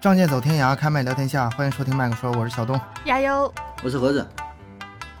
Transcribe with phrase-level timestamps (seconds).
[0.00, 3.52] 仗剑走天涯，开麦聊天下，欢迎收听麦克说，我是小东加油！
[3.82, 4.26] 我是盒子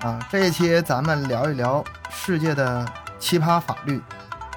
[0.00, 0.18] 啊。
[0.30, 4.00] 这一期咱们聊一聊世界的奇葩法律。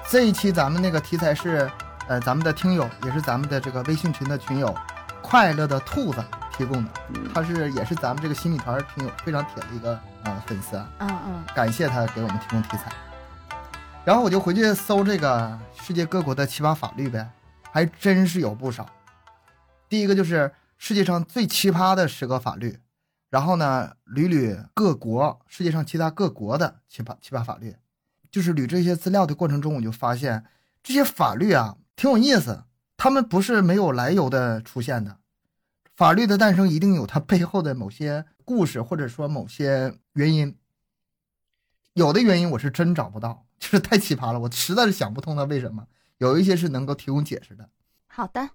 [0.08, 1.70] 这一期咱们那个题材是，
[2.08, 4.74] 呃，咱们的听友也是咱们的这个微信群的群友，
[5.20, 6.24] 快乐的兔子
[6.56, 6.90] 提供的，
[7.34, 9.92] 他是也是咱们这个新米团群友非常铁的一个
[10.24, 10.88] 啊粉丝啊。
[11.00, 12.90] 嗯嗯，感谢他给我们提供题材。
[14.06, 17.28] 然后我就回去搜这个世界各国的奇葩法律呗，
[17.70, 18.86] 还真是有不少。
[19.94, 22.80] 第一个就是世界上最奇葩的十个法律，
[23.30, 27.76] 然后呢，捋捋各国世界上其他各国的奇葩奇葩法律，
[28.28, 30.46] 就是捋这些资料的过程中，我就发现
[30.82, 32.64] 这些法律啊挺有意思，
[32.96, 35.18] 他们不是没有来由的出现的，
[35.94, 40.58] 法律的诞生一定有它背后的某些故事，或者说某些原因。
[41.92, 45.86] 有的原因我是真找不到，就是太奇葩了，我实在是想不通它为什么。
[46.18, 47.70] 有一些是能够提供解释的。
[48.08, 48.50] 好的。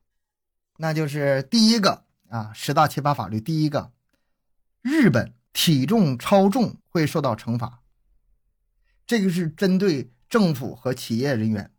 [0.82, 3.42] 那就是第一个啊，十大奇葩法律。
[3.42, 3.92] 第一个，
[4.82, 7.82] 日本体重超重会受到惩罚。
[9.06, 11.70] 这个是针对政府和企业人员，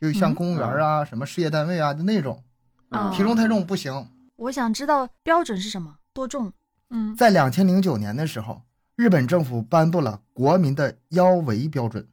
[0.00, 2.44] 就像公务员啊、什么事业单位啊的那种，
[3.12, 4.08] 体重太重不行。
[4.36, 6.52] 我想知道标准是什么，多重？
[6.90, 8.62] 嗯，在两千零九年的时候，
[8.94, 12.08] 日本政府颁布了国民的腰围标准。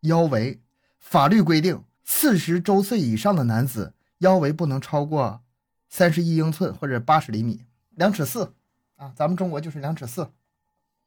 [0.00, 0.60] 腰围
[0.98, 3.94] 法律规定，四十周岁以上的男子。
[4.20, 5.42] 腰围不能超过
[5.90, 8.54] 三十一英寸或者八十厘米，两尺四
[8.96, 10.30] 啊，咱们中国就是两尺四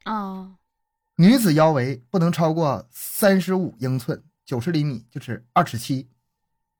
[0.04, 0.56] 啊。
[1.16, 6.08] 女子腰围不能超过三十五英寸，九十厘米就是二尺七。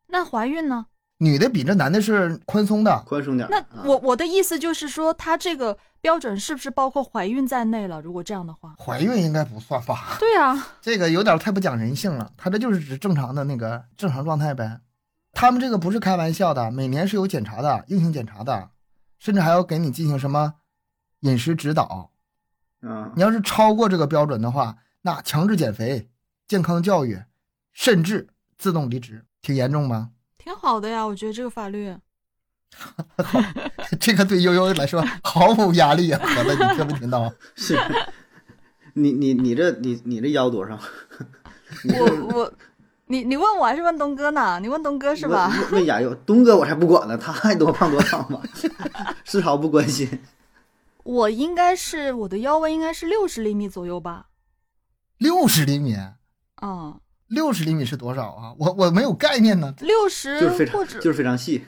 [0.09, 0.87] 那怀孕呢？
[1.19, 3.49] 女的比这男的是宽松的，宽松点。
[3.49, 8.01] 那我我的意思就是说，他这个标准是不是包括怀孕在内了？
[8.01, 10.17] 如果这样的话，怀孕应该不算吧？
[10.19, 12.33] 对啊，这个有点太不讲人性了。
[12.37, 14.81] 他这就是指正常的那个正常状态呗。
[15.35, 18.71] 他们这个不是开玩笑的，每年是有检查的，硬性检查的，
[19.19, 20.55] 甚至还要给你进行什么
[21.21, 22.13] 饮食指导。
[22.83, 26.09] 嗯，你要是超过这个标准的话，那强制减肥、
[26.47, 27.21] 健康教育，
[27.73, 30.11] 甚至自动离职，挺严重吗？
[30.39, 31.95] 挺好的呀，我觉得这个法律，
[33.99, 36.21] 这个对悠悠来说毫无压力啊！
[36.23, 37.33] 合子，你听没听到？
[37.57, 37.79] 是，
[38.93, 40.79] 你你你这你你这腰多少？
[41.89, 42.53] 我我。
[43.15, 44.59] 你你问我还是问东哥呢？
[44.61, 45.49] 你问东哥是吧？
[45.71, 48.43] 问亚优，东哥我才不管呢，他爱多胖多胖吧，
[49.25, 50.21] 丝毫不关心。
[51.05, 54.27] 我应该是我的腰围应该是六十厘米左右吧？
[55.19, 55.97] 六十厘米？
[56.61, 56.99] 嗯，
[57.29, 58.53] 六十厘米是多少啊？
[58.59, 59.73] 我我没有概念呢。
[59.79, 61.65] 六十就是非常就是非常细，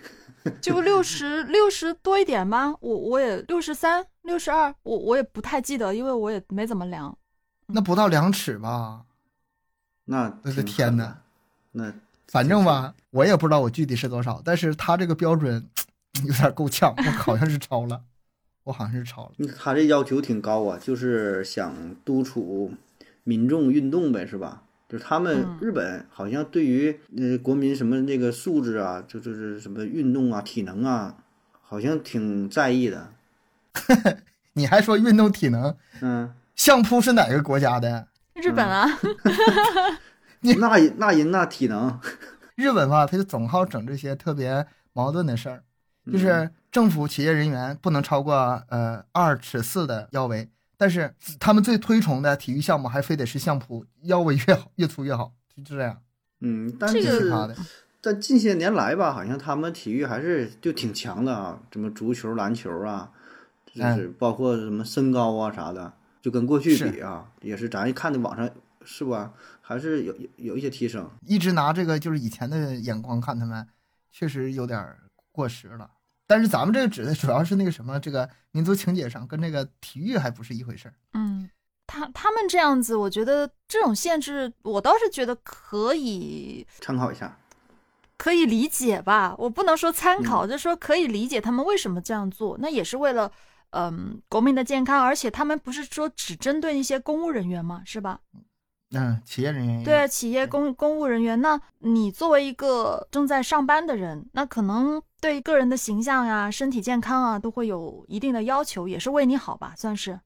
[0.60, 2.74] 就六十六十多一点吗。
[2.80, 7.16] 我我也六十三、六十二，我我也不太记得，因为我也没怎么量。
[7.68, 9.02] 那不到两尺吧？
[10.06, 11.22] 那我的天哪！
[11.78, 11.92] 那
[12.28, 15.62] 反正吧，我也不知道我具体是多少，但是他这个标准
[16.24, 18.00] 有点够呛，我好像是超了，
[18.64, 19.46] 我好像是超了。
[19.58, 22.72] 他这要求挺高啊，就是想督促
[23.24, 24.62] 民众运动呗，是吧？
[24.88, 31.16] 就是他们日本好像对于呃国民什么那个素质啊，就就是什么运动啊、体能啊，
[31.60, 33.12] 好像挺在意的。
[34.54, 35.76] 你还说运动体能？
[36.00, 38.08] 嗯，相扑是哪个国家的？
[38.34, 38.88] 日本啊。
[40.60, 41.98] 那那人那体能，
[42.56, 45.62] 日本吧，他就总好整这些特别矛盾的事儿，
[46.10, 48.34] 就是政府企业人员不能超过
[48.68, 55.98] 呃二尺四的腰围，但是他们最推崇的体育项目还非得是相扑，腰围越好 越粗越好，就这样。
[56.40, 57.32] 嗯，但是
[58.00, 63.10] 在近些年来吧，好像他们体育还是就挺强的啊，什么足球、篮球啊，
[63.74, 65.92] 就是包括什么身高啊啥的，
[66.22, 68.48] 就跟过去比啊，也是咱一看的网上。
[68.88, 69.32] 是吧？
[69.68, 71.10] 还是有有有一些提升。
[71.22, 73.66] 一直拿这个就是以前的眼光看他们，
[74.12, 74.96] 确实有点
[75.32, 75.90] 过时了。
[76.24, 80.94] 但是咱们这个指的主要是那个什么，这个民族情节上跟那个体育还不是一回事儿。
[81.14, 81.50] 嗯，
[81.84, 87.36] 他他们这样子，我觉得这种限制，我倒是觉得可以参考一下，
[88.16, 89.34] 可以理解吧。
[89.36, 92.56] 我不能说参考，就说可以理解他们为什么这样做。
[92.60, 93.32] 那也是为了
[93.70, 97.82] 嗯国民的健康，而且他们不是说只针对一些公务人员嘛？
[97.84, 98.20] 是吧？
[98.96, 109.74] 嗯，企业人员对企业公公务人员，那你作为一个正在上班的人，那可能对个人的形象呀、身体健康啊，都会有一定的要求，也是为你好吧？
[109.76, 110.20] 算是。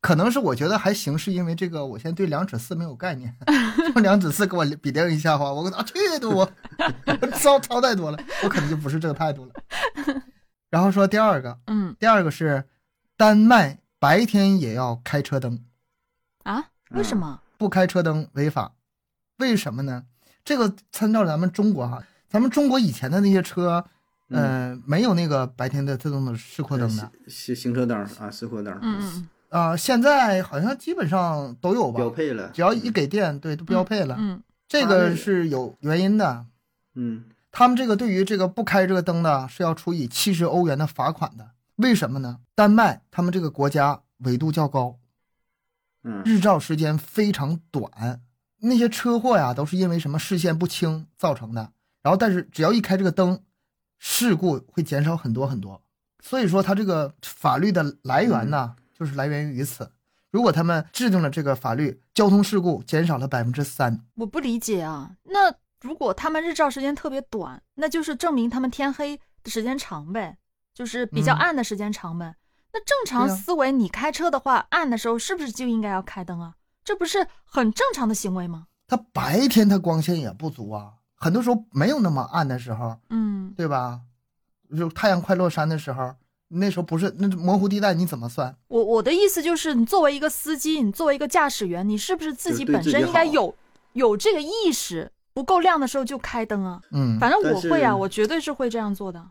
[0.00, 3.34] 可能是我觉得还行，是因为这个，我现在对两尺四没有概念，
[3.94, 6.48] 用两尺四给我比量一下的话，我啊去的我
[7.40, 9.52] 超超太多了，我可能就不是这个态度了。
[10.70, 12.64] 然后说第二个，嗯，第二个是
[13.16, 15.64] 丹麦白天也要开车灯
[16.44, 16.66] 啊？
[16.90, 17.40] 为什么？
[17.58, 18.72] 不开车灯违法，
[19.36, 20.04] 为什么呢？
[20.44, 23.84] 这个参照咱们中国哈，咱们中国以前的那些车，
[24.30, 28.72] 嗯，没有那个白天的自动的示廓灯的，行行车灯啊，示廓灯。
[28.80, 34.14] 嗯嗯啊，现在好像基本上都有吧，标配了，只要一给电，对，都标配了。
[34.18, 36.46] 嗯，这个是有原因的。
[36.94, 41.50] 嗯，他们这个对于这个不开这个灯的，是要处以七十欧元的罚款的。
[41.76, 42.40] 为什么呢？
[42.54, 44.98] 丹麦他们这个国家纬度较高，
[46.04, 48.20] 嗯，日照时间非常短，
[48.60, 51.72] 那些车祸呀都是因为什么视线不清造成的。
[52.02, 53.42] 然后，但是只要一开这个灯，
[53.98, 55.82] 事故会减少很多很多。
[56.22, 59.90] 所以说，它这个法律的来源呢，就是来源于此。
[60.30, 64.04] 如果他们制定了这个法律，交通事故减少了百分之三。
[64.14, 70.38] 我不理解啊，那如果他们日照时间特别短，那就是证明他们天黑的时间长呗。
[70.74, 72.36] 就是比较暗的时间长呗。
[72.72, 76.54] 那正常思维，你开车的话，暗的时候是不是就应该要开灯啊？
[76.84, 78.66] 这不是很正常的行为吗？
[78.86, 84.00] 它白天它光线也不足啊，很多时候没有那么暗的时候，嗯，对吧？
[84.76, 86.14] 就太阳快落山的时候，
[86.48, 88.54] 那时候不是那模糊地带，你怎么算？
[88.68, 93.54] 我我的意思就是，你作为一个司机，你作为一个驾驶员，你是不是自己本身应该有
[93.94, 95.10] 有这个意识？
[95.34, 96.80] 不够亮的时候就开灯啊。
[96.90, 99.24] 嗯，反正我会啊，我绝对是会这样做的。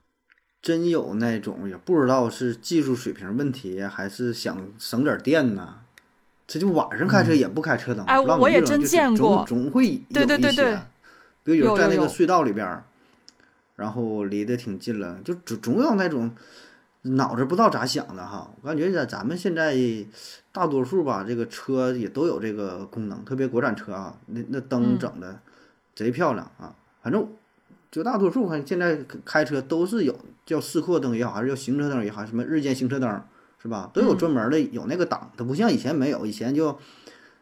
[0.68, 5.76] 真有那种也不知道是技术水平问题，还是想省点电呢？
[6.46, 10.04] 这就晚上开车也不开车灯，哎，我也真见过，总会有一些。
[10.10, 10.78] 对对对对，
[11.46, 12.84] 比如有在那个隧道里边，
[13.78, 16.36] 然后离得挺近了，就总总有那种
[17.04, 18.52] 脑子不知道咋想的哈。
[18.62, 19.74] 我感觉在咱们现在
[20.52, 25.40] 大多数吧，这个车也都有这个功能，特别国产车啊，那那灯整的
[25.96, 26.76] 贼漂亮啊。
[27.02, 27.26] 反正
[27.98, 30.16] 绝大多数看现在开车都是有。
[30.46, 33.22] 叫示廓灯也好，还是叫行车灯也好，什么日间行车灯
[33.62, 33.92] 是吧？
[33.94, 36.80] 都有专门的有那个档，它不像以前没有，以前就，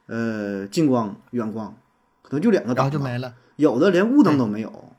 [0.07, 1.77] 呃，近光、远光，
[2.23, 3.35] 可能就两个档就没了。
[3.57, 4.91] 有的连雾灯都没有，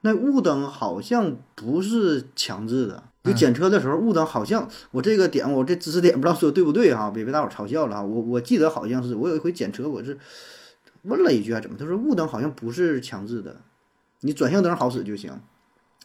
[0.00, 3.04] 那雾灯好像不是强制的。
[3.22, 7.12] 就检车的时候，雾灯好像我这个点，我这知识点不知道说对不对哈？
[7.12, 8.02] 别被大伙嘲笑了哈。
[8.02, 10.18] 我我记得好像是我有一回检车，我是
[11.02, 11.76] 问了一句还怎么？
[11.78, 13.54] 他说雾灯好像不是强制的，
[14.22, 15.38] 你转向灯好使就行。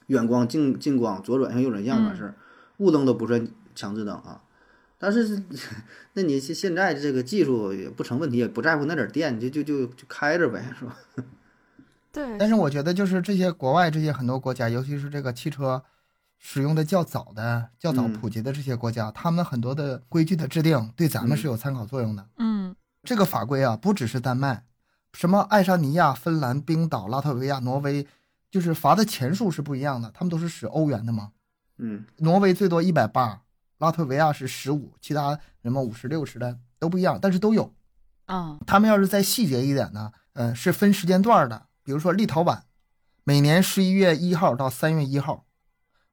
[0.07, 2.35] 远光、近近光、左转向、右转向完事儿，
[2.77, 4.41] 雾灯都不算强制灯啊。
[4.99, 5.43] 但是，
[6.13, 10.97] 那你现现在这个技术也不成问题，也不在乎那点电，就就就就开着呗，是吧？
[12.11, 12.37] 对。
[12.37, 15.83] 但是我觉得，就是这些国外这些很多国家，尤其是这个汽车
[16.39, 22.25] 使用的较早的、较早普及的这些国家，他们很多的规矩的制定对咱们是有参考作用的。
[22.37, 22.75] 嗯。
[23.03, 24.63] 这个法规啊，不只是丹麦，
[25.17, 28.05] 什么爱沙尼亚、芬兰、冰岛、拉脱维亚、挪威。
[28.49, 31.31] 就是罚的钱数是不一样的，他们都是使欧元的嘛。
[31.79, 33.41] 嗯，挪威最多一百八，
[33.79, 37.73] 拉脱维亚是十五，其他什么五十六十的都不一样，但是都有。
[38.25, 42.61] 啊，他们要是再细节一点呢，呃，是分时间段的，比如说立陶宛，
[43.25, 45.45] 每年十一月一号到三月一号，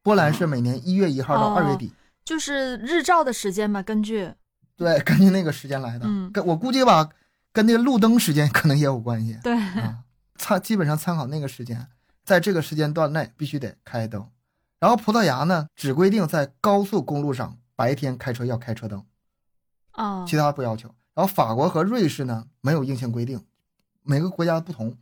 [0.02, 1.92] 波兰是每年一月一号到二月底，
[2.24, 4.32] 就是日照的时间嘛，根据
[4.76, 6.06] 对，根据那个时间来的。
[6.08, 7.08] 嗯，我估计吧，
[7.54, 9.38] 跟那个路灯时间 可能也有关系。
[9.42, 9.56] 对，
[10.36, 11.86] 参基本上参考那个时间。
[12.22, 14.26] 在这个时间段内必须得开灯，
[14.80, 19.04] 然后葡萄牙呢只规定在高速公路上白天开车要开车灯，
[19.90, 20.88] 啊，其他不要求。
[21.12, 23.44] 然后法国和瑞士呢没有硬性规定，
[24.02, 24.96] 每个国家不同，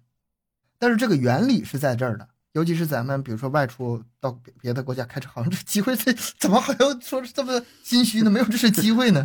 [0.80, 2.28] 但是这个原理是在这儿的。
[2.54, 8.30] 尤其是咱们比如说外出到别的国家开车，好像这机会这 怎么好像说这么心虚呢？
[8.30, 9.24] 没有这是机会呢，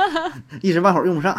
[0.60, 1.34] 一时半会儿用不上。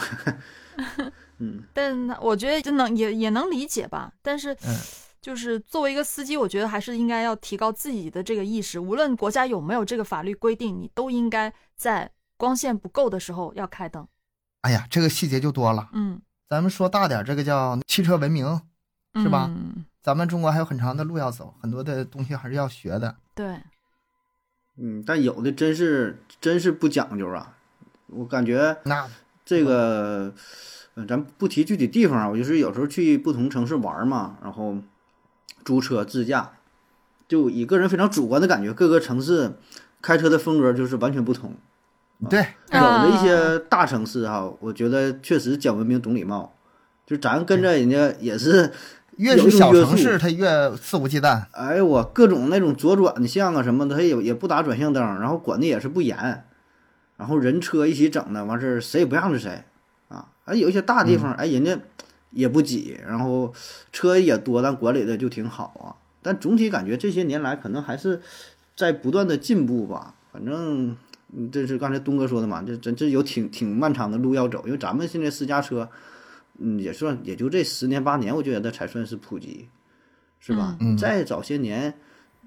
[1.40, 4.54] 嗯，但我觉得就能也也能理解吧，但是。
[4.66, 4.78] 嗯。
[5.22, 8.80] 就是作为一个司机，我觉得还是应该要提高自己的这个意识。
[8.80, 14.08] 无论国家有没有这个法律规定，你都应该在光线不够的时候要开灯。
[14.62, 15.92] 哎呀，这个细节就多了。
[15.94, 18.60] 嗯，咱们说大点，这个叫汽车文明，
[19.14, 19.46] 是吧？
[19.48, 19.86] 嗯。
[20.02, 23.16] 咱们中国还有很长的路要走，很多的东西还是要学的。
[23.36, 23.60] 对。
[24.78, 27.56] 嗯，但有的真是真是不讲究啊！
[28.08, 29.08] 我感觉那
[29.52, 30.34] 这个，
[30.96, 34.78] 嗯，咱不提具体地方啊，我就是有时候去不同城市玩嘛，然后。
[35.64, 36.54] 租车自驾，
[37.28, 39.52] 就以个人非常主观的感觉，各个城市
[40.02, 41.54] 开车的风格就是完全不同。
[42.28, 46.56] 对，有的一些大城市哈，我觉得确实讲文明、懂礼貌，
[47.06, 48.72] 就咱跟着人家也是。
[49.18, 51.44] 越是小城市，他越肆无忌惮。
[51.52, 56.44] 哎呦我，各种那种左转向啊什么的，他也也不打转向灯，然后管的也是不严，
[57.22, 59.64] 然后人车一起整的，完事儿谁也不让着谁
[60.10, 60.26] 啊。
[60.46, 61.78] 哎，有一些大地方，哎，人家。
[62.34, 63.54] 也不挤，然后
[63.92, 65.92] 车也多，但管理的就挺好啊。
[66.22, 68.22] 但总体感觉这些年来可能还是
[68.74, 70.16] 在不断的进步吧。
[70.32, 70.96] 反正
[71.52, 74.64] 这是刚才东哥说的嘛，这真这有挺挺漫长的路要走。
[74.66, 75.90] 因为咱们现在私家车，
[76.58, 79.68] 嗯，也算也就这十年八年，我觉得才算是普及，
[80.40, 80.78] 是吧？
[80.98, 81.94] 再早些年，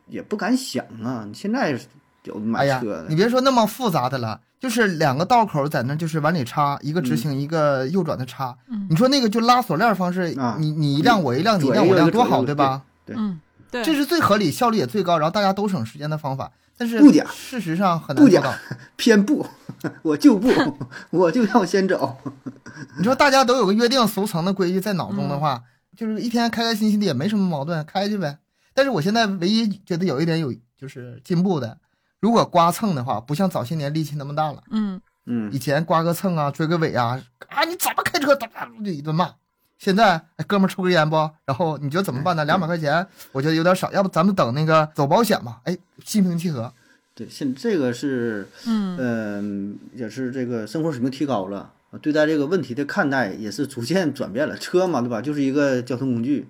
[0.08, 1.26] 也不敢想啊。
[1.28, 1.78] 你现在
[2.22, 8.56] 有买车的，你别说那么复杂的了，就是两个道口在那，就是往里插一个直行，一个右转的插。
[8.88, 12.80] 你说那个就拉锁链方式，你你一辆我一辆，你一辆我一辆，多好，对吧？
[13.04, 13.38] 对，嗯，
[13.70, 16.50] 对，这是最合理、效率也最高，然后大家都省时间的方法。
[16.78, 18.54] 但是不假，事实上很难做到。
[18.96, 19.46] 偏不，
[20.00, 20.48] 我就不，
[21.10, 22.16] 我就要先走。
[22.96, 25.60] 你说大家都有个约定俗成的规矩在脑中的话，
[25.94, 28.38] 就是一天开开心心的也没什么矛盾，开去呗。
[28.72, 31.76] 但是我现在唯一觉得有一点有就是进步的，
[32.24, 34.62] 如果刮蹭的话，不像早些年力气那么大了。
[34.70, 38.34] 嗯嗯，以前刮个蹭啊，追个尾啊，啊你怎么开车？
[38.36, 39.30] 哒哒就一顿骂。
[39.76, 41.16] 现在，哎，哥们抽根烟不？
[41.44, 42.42] 然后你觉得怎么办呢？
[42.46, 45.60] 两百块钱，我觉得有点少，要不咱们等那个走保险吧？
[45.64, 46.72] 哎，心平气和。
[47.14, 54.56] 对，现这个是，嗯嗯，也是这个生活水平提高了，对待这个问题的看待也是逐渐转变了。
[54.56, 55.20] 车嘛，对吧？
[55.20, 56.48] 就是一个交通工具，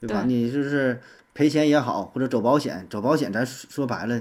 [0.00, 0.24] 对吧？
[0.26, 1.00] 你就是
[1.32, 4.20] 赔钱也好，或者走保险，走保险，咱说白了，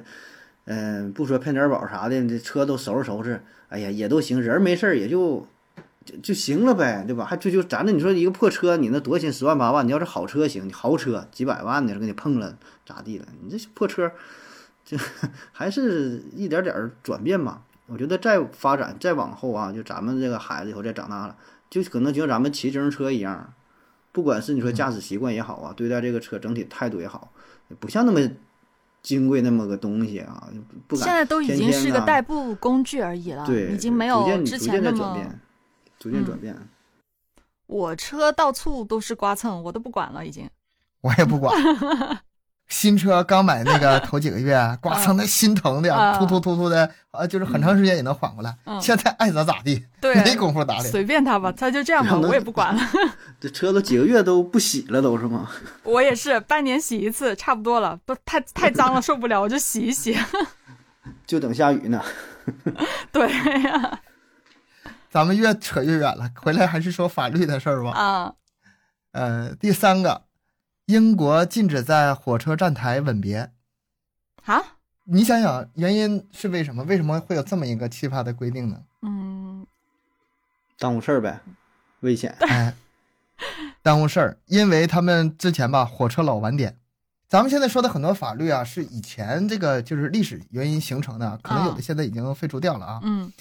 [0.65, 5.48] 嗯，不说骗点保啥的，这车都收拾收拾，哎呀，也都行，人没事儿也就。
[6.05, 7.24] 就就行了呗，对吧？
[7.24, 9.32] 还就就咱这，你说一个破车，你那多少钱？
[9.32, 9.88] 十万八万？
[9.88, 13.25] 你要是好车行，你豪车几百万的，给你碰了咋地了？
[13.41, 14.12] 你这破车，
[14.84, 14.98] 就
[15.53, 17.62] 还是一点点转变吧。
[17.86, 21.38] 我觉得再发展再往后啊，就咱们这个孩子以后再长大了，
[21.70, 23.53] 就可能就像咱们骑自行车一样，
[24.12, 27.32] 不管是你说驾驶习惯也好啊，对待这个车整体态度也好，
[27.79, 28.20] 不像那么
[29.03, 30.50] 金贵那么个东西啊，
[30.88, 31.05] 不敢。
[31.05, 35.15] 现在都已经是个代步工具而已了，对，已经没有之前那么。
[36.00, 36.53] 逐渐转变，
[37.67, 40.50] 我车到处都是刮蹭，我都不管了，已经。
[41.01, 41.53] 我也不管。
[42.70, 48.55] 新车刚买那个头几个月， 刮蹭的心疼的，突突突突的，啊，就是很长时间也能缓过来。
[48.82, 50.88] 现在爱咋咋地， 没工夫打理。
[50.89, 52.82] 随便他吧，他就这样吧，我也不管了。
[53.39, 55.50] 这车都几个月都不洗了，都是吗？
[55.84, 58.00] 我也是，半年洗一次，差不多了。
[58.05, 60.17] 不太太脏了，受不了，我就洗一洗。
[61.27, 62.01] 就等下雨呢。
[63.12, 63.29] 对
[63.63, 64.00] 呀。
[65.12, 67.91] 咱们越扯越远了，回来还是说法律的事儿吧。
[67.91, 68.34] 啊，
[69.12, 70.24] 呃，第三个，
[70.86, 73.52] 英国禁止在火车站台吻别。
[74.46, 74.62] 啊？
[75.06, 76.84] 你想想，原因是为什么？
[76.84, 78.82] 为什么会有这么一个奇葩的规定呢？
[79.02, 79.66] 嗯，
[80.80, 81.42] 耽误事儿呗，
[82.00, 82.34] 危险。
[82.40, 82.74] 哎，
[83.82, 86.78] 耽误事儿，因为他们之前吧，火车老晚点。
[87.28, 93.00] 咱们现在说的很多法律啊，是以前这个就是历史原因形成的，可能有的现在已经废除掉了啊。
[93.04, 93.32] 嗯。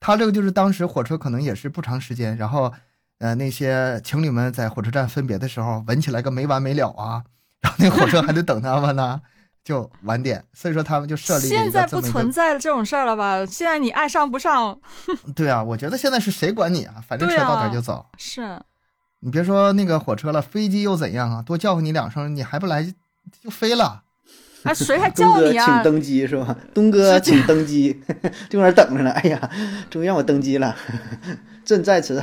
[0.00, 2.72] 他这个就是当时火车可能也是不长时间，然后，
[3.18, 7.22] 呃，那些情侣们在火车站分别的时候，吻起来个没完没了啊，
[7.62, 9.20] 然后那火车还得等他们呢，
[9.64, 13.46] 就晚点，所以说他们就设立现在不存在这种事儿了吧？
[13.46, 14.78] 现在你爱上不上？
[15.34, 16.96] 对啊，我觉得现在是谁管你啊？
[17.06, 18.04] 反正车到点就走。
[18.18, 18.60] 是，
[19.20, 21.40] 你别说那个火车了，飞机又怎样啊？
[21.40, 22.82] 多叫唤你两声，你还不来
[23.42, 24.02] 就飞了。
[24.64, 25.64] 啊， 谁还叫你啊？
[25.64, 26.54] 请登机是吧？
[26.74, 28.02] 东哥，请登机，
[28.50, 29.10] 这块等着呢。
[29.12, 29.50] 哎呀，
[29.88, 30.76] 终于让我登机了，
[31.64, 32.22] 朕在此。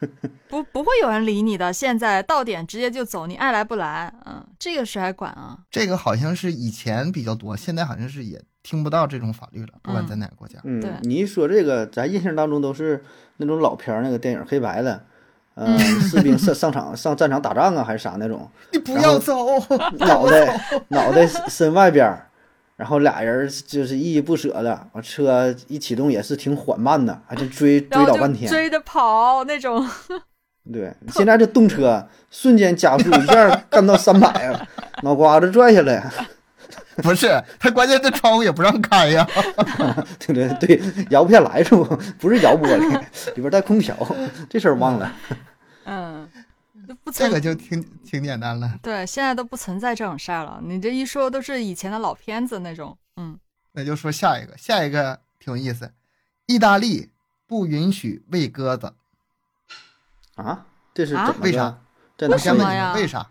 [0.48, 1.72] 不，不会有人理你的。
[1.72, 4.12] 现在到点直接就走，你爱来不来。
[4.26, 5.58] 嗯，这个谁还管啊？
[5.70, 9.72] 这个好像是以前比较多，现在好像是也听不到这种法律了。
[9.82, 10.58] 不管在哪个国家。
[10.64, 13.04] 嗯，你一说这个，咱印象当中都是
[13.36, 15.04] 那种老片儿，那个电影黑白的。
[15.56, 18.48] 嗯，士兵上上场上战场打仗啊，还是啥那种？
[18.72, 19.58] 你不要走，
[19.98, 22.29] 脑袋 脑袋伸外边儿，
[22.80, 29.86] 然后俩人就是依依不舍的，完车一启动也是挺缓慢的，还 就追追老半天，追着跑那种。
[30.72, 34.66] 对，现在这动车瞬间加速一下干到三百，
[35.04, 36.10] 脑瓜子拽下来。
[37.02, 39.28] 不是，他关键这窗户也不让开呀。
[40.18, 41.84] 对对对，摇不下来是不？
[42.18, 42.98] 不是摇玻璃，
[43.34, 43.94] 里边带空调，
[44.48, 45.12] 这事儿忘了。
[45.84, 46.26] 嗯，
[47.12, 48.78] 这个就挺挺简单了。
[48.82, 50.60] 对，现在都不存在这种事儿了。
[50.62, 52.96] 你这一说，都是以前的老片子那种。
[53.16, 53.38] 嗯，
[53.72, 55.92] 那就说下一个，下一个挺有意思。
[56.46, 57.10] 意大利
[57.46, 58.94] 不允许喂鸽子。
[60.34, 60.66] 啊？
[60.94, 61.78] 这是为啥？
[62.18, 62.92] 为什么呀？
[62.94, 63.30] 为啥？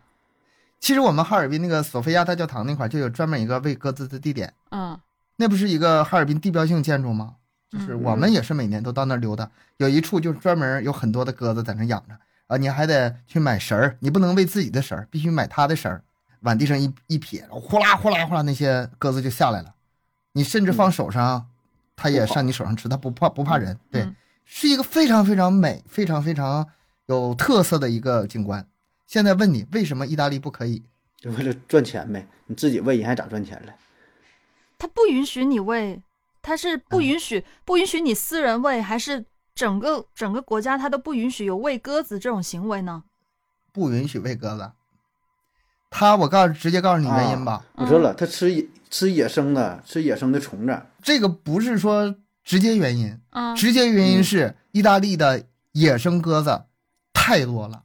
[0.80, 4.54] 其实我们哈尔滨那个索菲亚大教堂那块就有专门一个喂鸽子的地点。
[4.72, 4.98] 嗯，
[5.36, 7.36] 那不是一个哈尔滨地标性建筑吗？
[7.70, 12.18] 就是我们也是每年都到那儿溜达，有一处就是专门有很多的鸽子在那养着
[12.50, 16.04] 啊，你还得去买食儿，你不能喂自己的食儿，必须买他的食儿，
[16.42, 19.76] 往地上一一撇，呼啦呼啦呼啦，那些鸽子就下来了。
[20.32, 21.48] 你甚至放手上，
[21.96, 23.78] 它也上你手上吃，它不怕不怕人。
[23.92, 24.12] 对，
[24.46, 26.68] 是一个非常非常美、非常非常
[27.06, 28.66] 有特色的一个景观。
[29.06, 30.84] 现在问你，为什么意大利不可以？
[31.18, 32.28] 就为了赚钱呗。
[32.48, 33.76] 你自己喂人还咋赚钱了？
[34.80, 36.02] 他不允许你喂，
[36.42, 39.24] 他是不允许不允许你私人喂，还是
[39.56, 43.04] 整个整个国家他都不允许有喂鸽子这种行为呢？
[43.72, 44.72] 不允许喂鸽子。
[45.92, 47.66] 他我告诉直接告诉你原因吧。
[47.74, 50.82] 我说了，他吃野吃野生的，吃野生的虫子。
[51.02, 56.66] 这个不是说直接原因，啊，直接原因是意大利的野生鸽子
[57.12, 57.84] 太多了，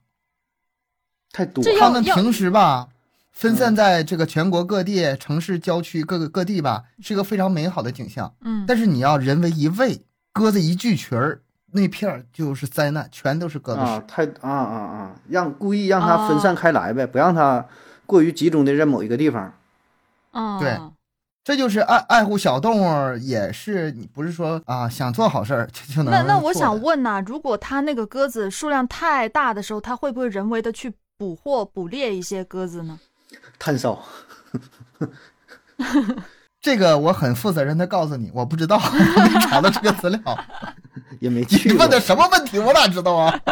[1.32, 1.64] 太多。
[1.78, 2.88] 他们平时吧，
[3.32, 8.34] 分散在这个全国各地、城市郊区各个各地吧，是一个非常美好的景象。
[8.42, 11.40] 嗯，但是你要人为一喂，鸽子一聚群儿。
[11.74, 13.86] 那片儿就是灾难，全都是鸽子屎。
[13.86, 15.14] 啊，太啊啊啊！
[15.28, 17.66] 让故意让它分散开来呗，不让它
[18.06, 19.52] 过于集中的在某一个地方。
[20.30, 20.80] 啊，对，
[21.42, 26.14] 这就是爱爱护小动物，也是你不是说啊想做好事儿就能。
[26.14, 32.98] 那那我想问呐，如果它那个鸽子数量太大的时候，它会不会人为的去捕获、捕猎一些鸽子呢？
[33.58, 34.00] 炭烧。
[36.64, 40.18] 这个我很负责任的告诉你，我不知道， 没查到这个资料。
[41.20, 41.70] 也没去。
[41.70, 42.58] 你问的什么问题？
[42.58, 43.38] 我哪知道啊？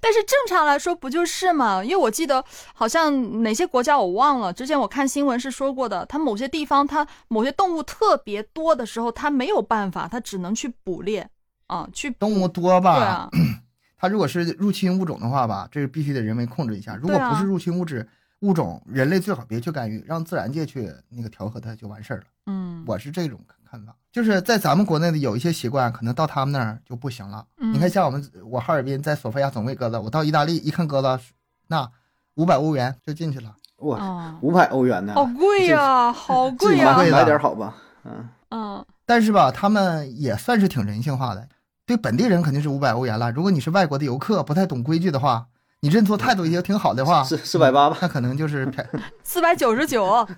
[0.00, 1.84] 但是正常来说不就是吗？
[1.84, 11.28] 因为我记得好像哪些国家我忘了，之前我看新闻是说过的，它某些地方它某些动物特别多的时候，它没有办法，它只能去捕猎
[11.68, 12.96] 啊，去动物多吧？
[12.96, 13.30] 对啊。
[13.98, 16.96] 它如果是入侵物种的话吧，这个必须得人为控制一下。
[16.96, 18.08] 如果不是入侵物质
[18.40, 22.24] 物种，人类最好别去干预，让自然界去那个调和它就完事儿了。
[22.46, 23.40] 嗯，我是这种
[23.70, 23.94] 看法。
[24.12, 27.46] 就是在咱们国内的有一些习惯，可能到他们那儿就不行了。
[27.56, 31.22] 你看，像我们我哈尔滨在索菲亚总喂鸽子，我到意大利一看鸽子，
[31.68, 31.90] 那
[32.34, 33.54] 五百欧元就进去了。
[33.78, 35.12] 哇，五百欧元呢？
[35.16, 36.96] 好贵呀，好贵呀！
[36.96, 37.74] 买点好吧，
[38.04, 38.84] 嗯嗯。
[39.04, 41.46] 但是吧，他们也算是挺人性化的。
[41.84, 43.30] 对本地人肯定是五百欧元了。
[43.30, 45.46] 如果你是外国的游客，不太懂规矩的话，
[45.86, 48.68] 你认错态度也挺好的话，四四百八吧，那可能就是
[49.22, 50.28] 四百九十九。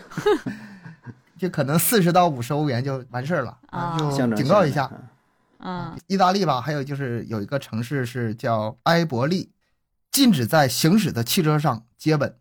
[1.38, 4.90] 就可能四十到五十欧元就完事儿了啊，就警告一下。
[5.56, 9.50] 啊，意大利吧，还有就是有一个城市是叫埃伯利，
[10.10, 12.34] 禁止在行驶的汽车上接吻，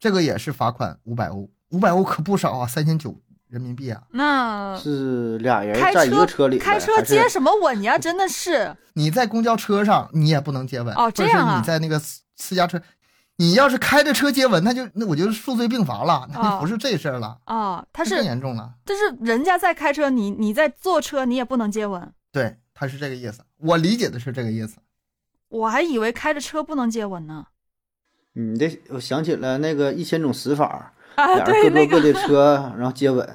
[0.00, 3.14] 这个也是罚款五百欧，五百欧可不少啊，三千九
[3.48, 4.02] 人民币啊。
[4.10, 7.96] 那是俩人在一个车里，开车接什么吻呀？
[7.96, 11.58] 真的是，你在公交车上你也不能接吻哦，这样啊？
[11.58, 12.00] 你在那个
[12.40, 12.82] 私家车。
[13.36, 17.82] 你要是开着车接吻，那就那我就数罪并罚了，那就不是这事儿了啊。
[17.90, 22.12] 他是更严重了，但是人家在开车，你你在坐车，你也不能接吻。
[22.30, 24.76] 对，他是这个意思，我理解的是这个意思。
[25.48, 27.46] 我还以为开着车不能接吻呢。
[28.34, 33.26] 你这我想起了那个一千种死法，俩人各坐各的车，然后接吻，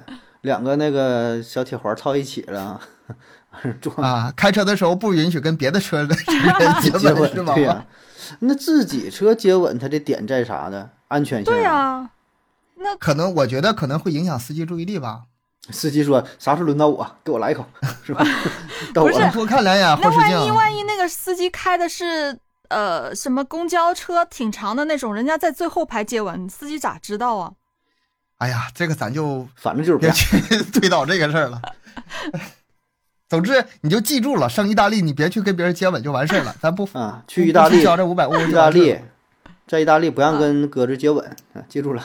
[0.41, 2.79] 两个那个小铁环套一起了，
[4.01, 6.15] 啊，开车的时候不允许跟别的车的
[6.59, 7.53] 人 接吻，是吗？
[8.39, 10.89] 那自己车接吻，它的点在啥呢？
[11.07, 11.45] 安全性？
[11.45, 12.09] 对呀，
[12.77, 15.23] 那可能我觉得可能会影响司机注意力吧。
[15.71, 17.15] 司机说：“啥时候轮到我？
[17.23, 17.65] 给我来一口，
[18.03, 18.23] 是吧？”
[18.93, 19.97] 不是多看两眼。
[19.99, 22.37] 那万一万一那个司机开的是
[22.67, 27.51] 呃什么公交车挺长的那种，人家在最后排接吻，司机咋知道啊？
[28.37, 30.39] 哎呀，这个咱就反正就是别去
[30.71, 31.59] 推导这个事儿了。
[33.35, 38.39] 总之，你就记住了，上意大利你别去跟别人接吻就完事儿了，咱不啊，去意大利交这五百欧。
[38.39, 38.97] 意大利，
[39.67, 42.01] 在意大利不让跟鸽子接吻，啊，记住了，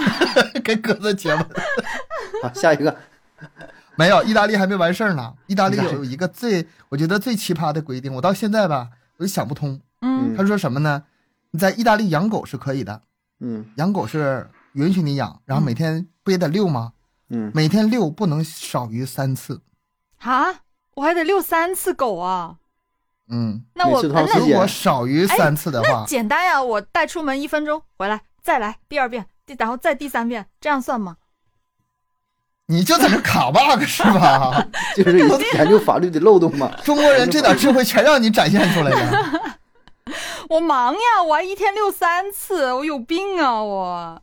[0.62, 1.46] 跟鸽子接吻。
[2.42, 2.94] 好，下一个，
[3.96, 5.32] 没有，意大利还没完事儿呢。
[5.46, 9.80] 意大利有一个最，我觉得最奇葩的规定，我到现在吧，我就想不通。
[10.02, 11.04] 嗯，他说什么呢？
[11.52, 13.00] 你在意大利养狗是可以的，
[13.40, 16.92] 嗯，养狗是允许你养，然后每天不也得遛吗？
[17.30, 19.62] 嗯，每天遛不能少于三次。
[20.20, 20.60] 啊，
[20.94, 22.56] 我还得遛三次狗啊！
[23.30, 31.16] 嗯，那我那如果少于三次的话，简单呀，我带出门一分钟，回来再来第二遍，第然后再第三遍，这样算吗？
[32.70, 34.66] 你就在这卡 bug 是吧？
[34.96, 35.18] 就是
[35.54, 36.70] 研究法律的漏洞嘛。
[36.84, 39.58] 中国人这点智慧全让你展现出来了。
[40.50, 44.22] 我忙呀，我还一天遛三次，我有病啊我。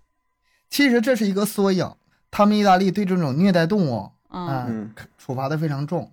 [0.70, 1.96] 其实这是一个缩影，
[2.30, 4.12] 他们意大利对这种虐待动物。
[4.36, 6.12] 嗯，处罚的非常重，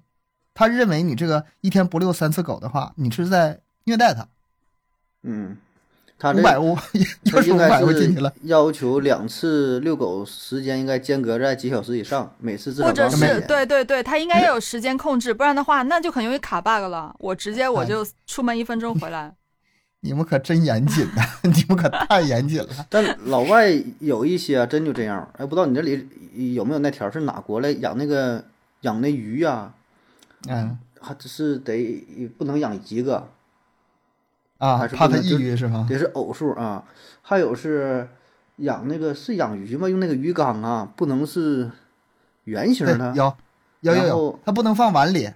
[0.55, 4.29] 他认为你这个一天不遛三次狗的话，你是在虐待他。
[5.25, 5.57] 嗯，
[6.19, 6.79] 他五百欧，
[7.25, 8.33] 又是五百欧进去了。
[8.43, 17.15] 要求两次遛狗时间应该间隔在几小时以上，每次至少或者是对对对，他应该要有时间控制，不然的话那就很容易卡 bug 了。
[17.19, 19.35] 我直接我就出门一分钟回来。
[20.05, 21.23] 你们可真严谨呐！
[21.43, 22.69] 你们可太严谨了。
[22.91, 28.45] 但老外有一些真就这样，哎，不知道你这里有没有那条是哪国来养那个
[28.81, 29.73] 养那鱼呀？
[30.49, 32.05] 嗯，还只是得
[32.37, 33.29] 不能养一个
[34.59, 34.77] 啊？
[34.77, 35.87] 还是怕它抑郁是吗？
[35.89, 36.85] 得是偶数啊。
[37.23, 38.09] 还有是
[38.57, 39.89] 养那个是养鱼吗？
[39.89, 41.71] 用那个鱼缸啊，不能是
[42.45, 43.15] 圆形的。
[43.15, 43.33] 有
[43.83, 45.31] 有有有，它不能放碗里，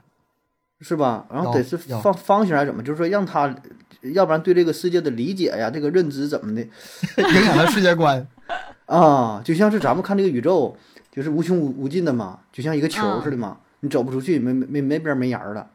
[0.81, 1.24] 是吧？
[1.31, 2.83] 然后得是放方形还是怎么？
[2.83, 3.55] 就是说让它。
[4.02, 6.62] 要不然对这个世界的理解呀，这个认知怎么的，
[7.22, 8.26] 影响了世界观。
[8.87, 10.76] 啊，就像是咱们看这个宇宙，
[11.11, 15.68] 就是无穷无无尽的嘛，就像一个球似的嘛，你走不出去，没没没没边没沿儿了。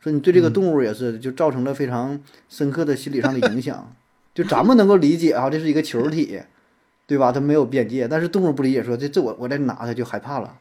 [0.00, 3.92] 说你对这个动物也是，就造成了非常深刻的心理上的影响。
[4.34, 6.40] 就咱们能够理解啊，这是一个球体，
[7.06, 7.32] 对吧？
[7.32, 10.54] 它没有边界，但是动物不理解，说这这我我再拿它就害怕了。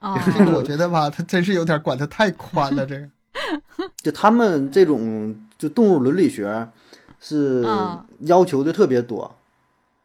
[0.00, 0.14] 啊，
[0.54, 2.84] 我觉得吧，它真是有点管得太宽了。
[2.86, 3.08] 这个，
[4.02, 6.68] 就他们这种就动物伦理学
[7.20, 7.64] 是
[8.20, 9.34] 要求的特别多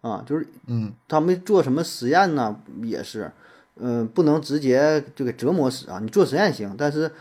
[0.01, 2.59] 啊，就是嗯，他们做什么实验呢？
[2.83, 3.31] 也是，
[3.75, 5.99] 嗯，不能直接就给折磨死啊。
[6.01, 7.11] 你做实验行，但是。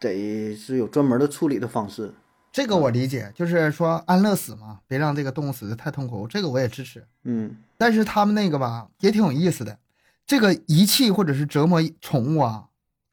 [0.00, 2.12] 得是有专门的处理的方式，
[2.52, 7.02] 这个我理解，就是说安乐死嘛，别让这个动物死的太痛苦，这个我也支持。
[7.22, 9.78] 嗯，但是他们那个吧也挺有意思的，
[10.26, 12.66] 这个遗弃或者是折磨宠物啊，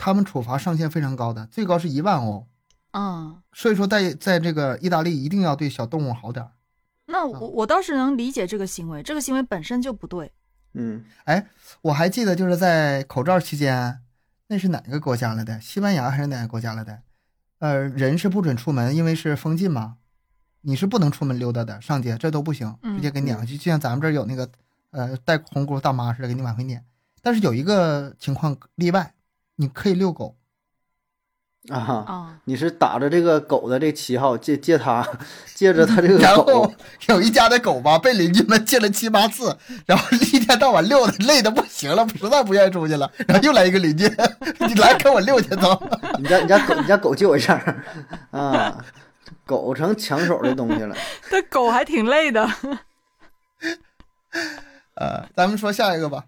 [0.03, 2.47] 他们处罚上限非常高的，最高是一万欧。
[2.93, 6.51] 嗯，所以说在在这个意大利一定要对小动物好点儿。
[7.05, 10.31] 那我我倒是能理解这个行为，这个行为本身就不对。
[10.73, 11.45] 嗯，哎，
[11.83, 13.99] 我还记得就是在口罩期间。
[14.47, 15.61] 那是哪个国家来的？
[15.61, 16.99] 西班牙还是哪个国家来的？
[17.59, 19.97] 呃，人是不准出门，因为是封禁嘛，
[20.61, 23.55] 你是不能出门溜达的，上街这都不行，直接给撵回去。
[23.55, 24.49] 就像咱们这儿有那个
[24.89, 26.83] 呃带红箍大妈似的，给你往回撵。
[27.21, 29.13] 但是有一个情况例外，
[29.61, 30.35] 你可以遛狗。
[31.69, 35.07] 啊，你是打着这个狗的这旗号借借他，
[35.53, 36.23] 借着他这个狗。
[36.23, 36.73] 然后
[37.09, 43.11] 有一家的狗吧，被邻居们借了七八次，然后一天到晚遛的累的不行了，实在不愿意出去了。
[43.27, 44.11] 然后又来一个邻居，
[44.67, 45.79] 你来跟我遛去走。
[46.17, 47.53] 你家你家狗你家狗借我一下
[48.31, 48.83] 啊，
[49.45, 50.95] 狗成抢手的东西了。
[51.29, 52.49] 这狗还挺累的。
[54.95, 56.25] 呃，咱们说下一个吧。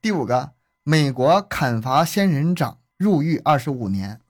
[0.00, 0.50] 第五个，
[0.84, 4.20] 美国砍伐仙人掌入狱二十五年。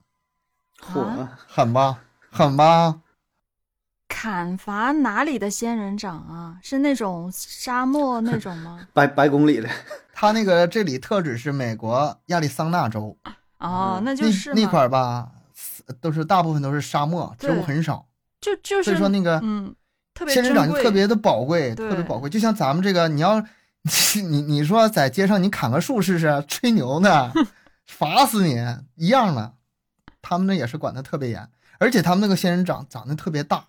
[0.79, 2.99] 嚯，狠吧，狠吧！
[4.07, 6.59] 砍伐哪里的仙人掌啊？
[6.61, 8.87] 是那种沙漠那种吗？
[8.93, 9.69] 白白公里的。
[10.13, 13.17] 他那个这里特指是美国亚利桑那州。
[13.57, 15.31] 哦，那就是那块儿吧，
[15.99, 18.05] 都是大部分都是沙漠，植物很少。
[18.39, 19.73] 就就是，所以说那个嗯，
[20.13, 22.29] 特别仙人掌就特别的宝贵，特别宝贵。
[22.29, 23.43] 就像咱们这个，你要
[24.29, 27.31] 你你说在街上你砍个树试试，吹牛呢，
[27.85, 28.57] 罚死你
[28.95, 29.53] 一样的。
[30.21, 33.65] 他们那也是管的特别严，而且他们那个仙人掌长得特别大，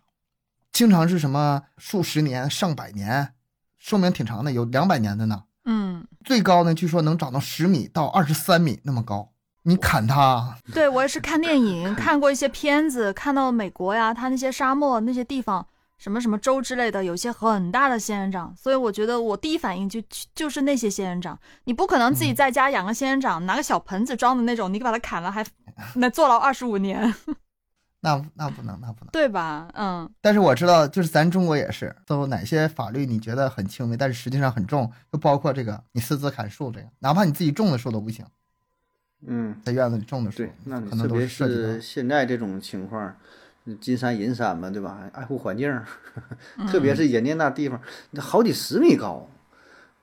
[0.72, 3.34] 经常是什么数十年、上百年，
[3.76, 5.44] 寿命挺长的，有两百年的呢。
[5.64, 9.32] 嗯，最高呢，据说能长到十米到二十三米那么高。
[9.66, 10.58] 你砍它？
[10.74, 20.02] 对我也是看电影 看过一些片子，看到美国呀，它那些沙漠那些地方，什么什么州之类的，有些很大的仙人掌，所以我觉得我第一反应就
[20.34, 21.38] 就是那些仙人掌。
[21.64, 25.44] 你不可能自己在家养个仙人掌，拿个小盆子装的那种，你给把它砍了还。
[25.96, 27.14] 那坐牢二十五年，
[28.00, 29.68] 那那不能，那不能，对吧？
[29.74, 30.08] 嗯。
[30.20, 38.24] 但是我知道，就是咱中国也是，都有哪些法律你觉得很轻微，但是实际上很重，就包括这个，你私自砍树这个，哪怕你自己种的树都不行。
[39.26, 43.16] 嗯，在院子里种的树，对，那可能都是现在这种情况，
[43.80, 44.98] 金山银山嘛，对吧？
[45.12, 45.80] 爱护环境，
[46.70, 49.28] 特别是人家那地方，那好几十米高，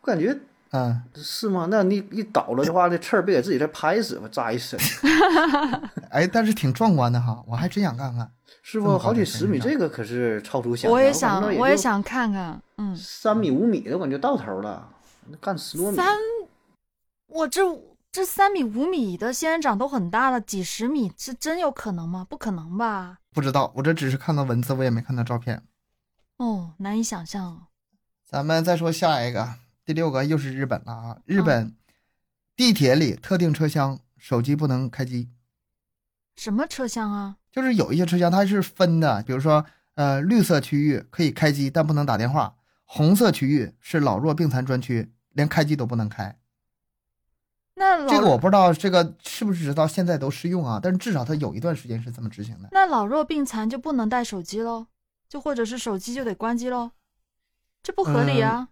[0.01, 0.37] 我感觉。
[0.73, 1.67] 嗯，是吗？
[1.69, 4.79] 那你一倒了的话，那刺儿别给自己再拍死吧，扎一身。
[6.09, 8.31] 哎，但是挺壮观的哈，我还真想看看。
[8.63, 8.97] 是不？
[8.97, 10.91] 好几十米，这个可是超出想象。
[10.91, 12.61] 我也想，我也想看看。
[12.77, 14.87] 嗯，三米五米的，我感觉到头了。
[15.41, 15.97] 干十多米。
[15.97, 16.17] 三，
[17.27, 17.61] 我这
[18.11, 22.27] 这三米五米的仙人掌都很大了，几十米是真有可能吗？
[22.29, 23.19] 不可能吧？
[23.31, 25.63] 不知道，我这只是看到文字，我也没看到照片。
[26.35, 27.67] 哦，难以想象。
[28.25, 29.55] 咱们再说下一个。
[29.85, 31.17] 第六个又是日本了啊！
[31.25, 31.73] 日本
[32.55, 35.29] 地铁里特定车厢手机不能开机。
[36.35, 37.37] 什么车厢啊？
[37.49, 46.37] 就是有一些车厢它是分的，比如说呃绿色区域可以开机，但不能打电话；红色区域是老弱病残专区，连开机都不能开。
[47.81, 50.79] 那这个我不知道这个是不是直到现在都适用啊？
[50.81, 52.69] 但是至少它有一段时间是这么执行的。
[52.71, 54.85] 那老弱病残就不能带手机喽？
[55.27, 56.91] 就或者是手机就得关机喽？
[57.81, 58.67] 这不合理啊！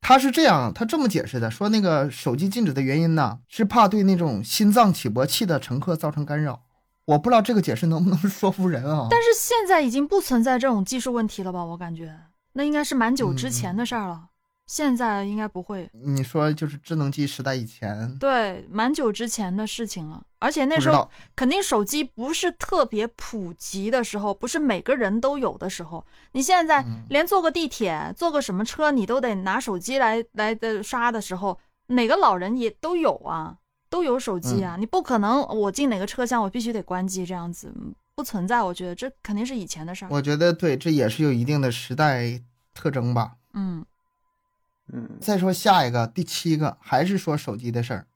[0.00, 6.62] 他是这样，他这么解释的，说那个手机禁止的原因呢，是怕对那种心脏起搏器的乘客造成干扰。
[7.04, 9.08] 我不知道这个解释能不能 说服人啊？
[9.10, 11.64] 但是现在已经不存在这种技术问题了吧？
[11.64, 12.16] 我感觉
[12.52, 14.28] 那应该是蛮久之前的事儿了。
[14.72, 15.86] 现在应该不会。
[15.92, 20.22] 你说就是智能机时代以前，对，蛮久之前的事情了。
[20.38, 26.02] 而且那时候肯定手机不是特别普及的时候，不是每个人都有的时候。
[26.32, 31.58] 你现在连坐个地铁、坐个什么车，你都得拿手机来来的刷的时候，
[31.88, 33.58] 哪个老人也都有啊，
[33.90, 34.76] 都有手机啊。
[34.78, 37.70] 你不可能我进哪个车厢我必须得关机这样子，
[38.14, 38.62] 不存在。
[38.62, 40.08] 我觉得这肯定是以前的事儿。
[40.10, 42.40] 我觉得对，这也是有一定的时代
[42.72, 43.32] 特征吧。
[43.52, 43.84] 嗯。
[44.92, 48.06] 嗯，再说下一个，第七个还是说手机的事儿。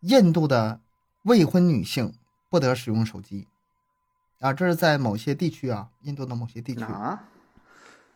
[0.00, 0.80] 印度的
[1.22, 2.14] 未婚女性
[2.48, 3.48] 不得使用手机
[4.38, 7.24] 啊，这是在某些地区啊，印度的某些地区啊。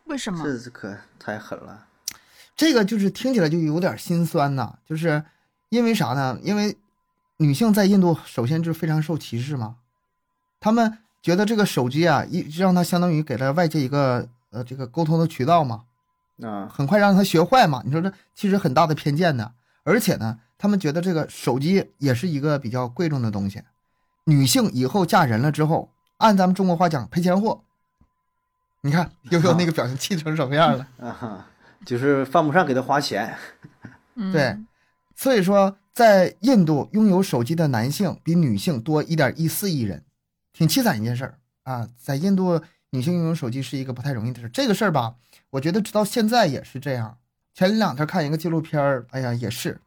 [0.05, 0.43] 为什么？
[0.43, 1.87] 这是可太狠了。
[2.55, 5.25] 这个就是听起来就有点心酸呐，就是
[5.69, 6.39] 因为啥呢？
[6.41, 6.77] 因为
[7.37, 9.77] 女性在印度首先就是非常受歧视嘛，
[10.59, 15.83] 他们觉得这个手机啊，一让他相当于给了外界一个呃这个沟通的渠道嘛，
[16.41, 17.81] 啊，很快让他学坏嘛。
[17.85, 23.61] 你说这其实很大的偏见的，而且呢，他们觉得这个手机也是一个比较贵重的东西，
[24.25, 27.61] 女性以后嫁人了之后，按咱们中国话讲赔钱货。
[28.81, 30.87] 你看悠悠那个表情气成什么样了？
[31.01, 31.45] 啊哈，
[31.85, 33.35] 就是犯不上给他花钱。
[34.31, 34.57] 对，
[35.15, 40.03] 所以说在印度拥有手机的男性比女性多一点一四亿人，
[40.53, 41.89] 挺凄惨一件事儿啊。
[41.97, 42.61] 在印度，
[42.95, 44.49] 女性拥有手机是一个不太容易的事儿。
[44.49, 45.15] 这个事儿吧，
[45.49, 47.17] 我觉得直到现在也是这样。
[47.53, 49.77] 前两天看一个纪录片儿，哎呀，也是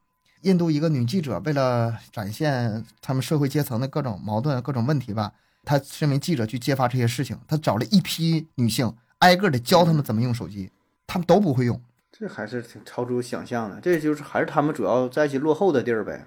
[0.43, 5.33] 印度一个女记者为了展现他们社会阶层的各种矛盾、各种问题吧。
[5.65, 10.71] 她身为记者去揭发这些事情，她找了一批女性，挨个的教他们怎么用手机，
[11.07, 11.81] 他们都不会用，
[12.13, 13.81] 这还是挺超出想象的。
[13.81, 16.25] 这就是还是他们主要在一些落后的地儿呗，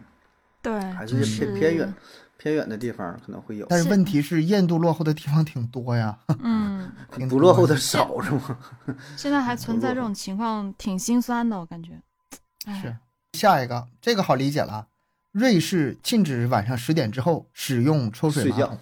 [0.62, 1.94] 对，还是偏偏远、
[2.42, 3.68] 偏远的地方可能会有。
[3.70, 6.92] 但是问题是，印度落后的地方挺多呀，嗯，
[7.30, 8.58] 不落后的少是吗？
[9.16, 12.02] 现在还存在这种情况，挺心酸的，我感觉。
[12.82, 12.98] 是
[13.34, 14.88] 下一个，这个好理解了，
[15.32, 18.78] 瑞士禁止晚上十点之后使用抽水马桶。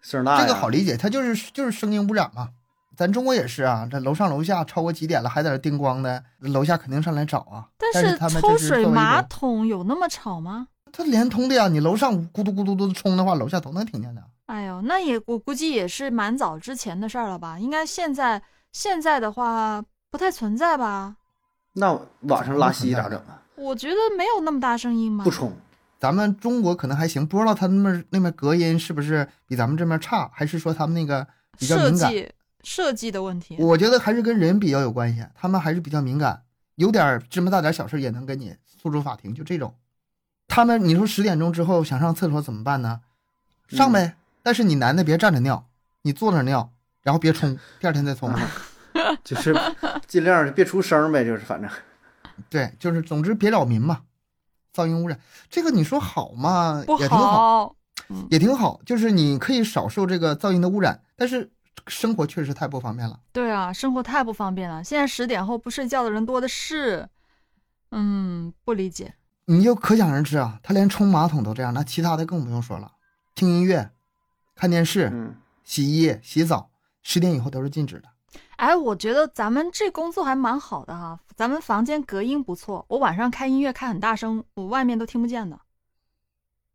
[0.00, 2.48] 声大，这个好理解，它就是就是声音污染嘛。
[2.96, 7.68] 咱中国也是啊，这楼上楼下超过几点了还在那叮咣的，楼下肯定上来找啊。
[7.78, 10.66] 但是抽水马桶有那么吵吗？
[10.92, 14.22] 它连通的呀，你楼上咕嘟咕嘟嘟冲的话，楼下都能听见的。
[14.46, 17.58] 哎呦，那也我估计也是蛮早之前的事儿了吧？
[17.58, 18.40] 应该现在
[18.72, 21.16] 现在的话不太存在吧？
[21.72, 23.42] 那晚上拉稀咋整啊？
[23.56, 25.24] 我觉得没有那么大声音吗？
[25.24, 25.52] 不冲。
[25.98, 31.26] 咱们中国可能还行，不知道他们那边隔音是不是比咱们这边差，还是说他们那个
[31.58, 31.98] 比较敏感？
[31.98, 35.24] 设计设计的问题，我觉得还是跟人比较有关系。
[35.34, 36.42] 他们还是比较敏感，
[36.76, 39.74] 有点芝麻大点小事也能跟你诉诸法庭，就这种。
[40.48, 43.00] 他们你说十点钟之后想上厕所怎么办呢？
[43.68, 45.68] 上呗，但是你男的别站着尿，
[46.02, 48.32] 你坐那尿，然后别冲，第二天再冲，
[49.24, 49.54] 就是
[50.06, 51.70] 尽量别出声呗，就是反正，
[52.48, 54.02] 对，就是总之别扰民嘛。
[54.72, 56.84] 噪音污染，这个你说好吗？
[56.98, 57.74] 也挺好，
[58.30, 58.78] 也挺好。
[58.84, 61.50] 就是你可以少受这个噪音的污染，但是
[61.86, 63.18] 生活确实太不方便了。
[63.32, 64.84] 对啊，生活太不方便了。
[64.84, 67.08] 现在十点后不睡觉的人多的是，
[67.90, 69.14] 嗯，不理解。
[69.46, 72.92] 你就可想而知啊，他连冲马桶都这样，那其他的更不用说了。
[73.34, 73.90] 听音乐、
[74.54, 76.70] 看电视、洗衣、洗澡，
[77.02, 78.08] 十点以后都是禁止的。
[78.56, 82.84] 哎，我觉得咱们这工作还蛮好的哈，咱们房间隔音不错。
[82.88, 85.58] 我晚上开音乐开很大声，我外面都听不见的。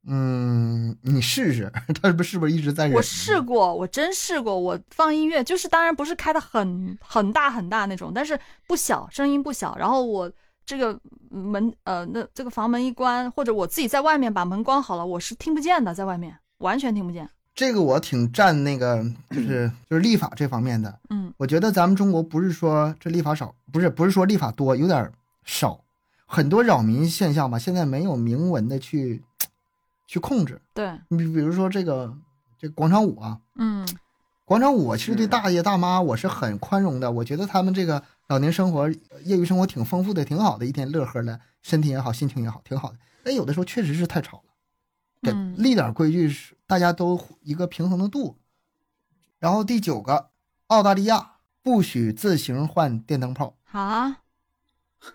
[0.07, 2.93] 嗯，你试试， 他是不是不是一直在忍？
[2.95, 9.75] 我试过，我真试过，我放音乐，就是当然不是开的很很大很大那种，但是不小，声音不小。
[9.75, 10.31] 然后我
[10.65, 17.29] 这个门呃，那这个房门一关，或者我自己在外面把门关好了，我是听不见的，在外面完全听不见。
[17.53, 20.99] 这个我挺站那个，就是就是立法这方面的。
[21.09, 25.11] 嗯，我觉得咱们中国不是说这立法少，不是不是说立法多，有点
[25.43, 25.81] 少，
[26.25, 29.21] 很多扰民现象吧，现在没有明文的去
[30.07, 30.61] 去控制。
[30.73, 32.15] 对你比如说这个
[32.57, 33.85] 这广场舞啊，嗯，
[34.45, 38.89] 广场舞其实对大爷大妈我是很宽容的，我觉得他们这个老年生活、
[39.25, 42.97] 业余生活挺丰富的，挺好的，一天乐呵的，身体也好，心情也好，挺好的。
[43.25, 44.41] 但有的时候确实是太吵
[45.23, 45.53] 了。
[45.57, 48.39] 立点规矩是大家都一个平衡的度。
[49.37, 50.29] 然后第九个，
[50.67, 54.21] 澳大利亚不许自行换电灯泡啊，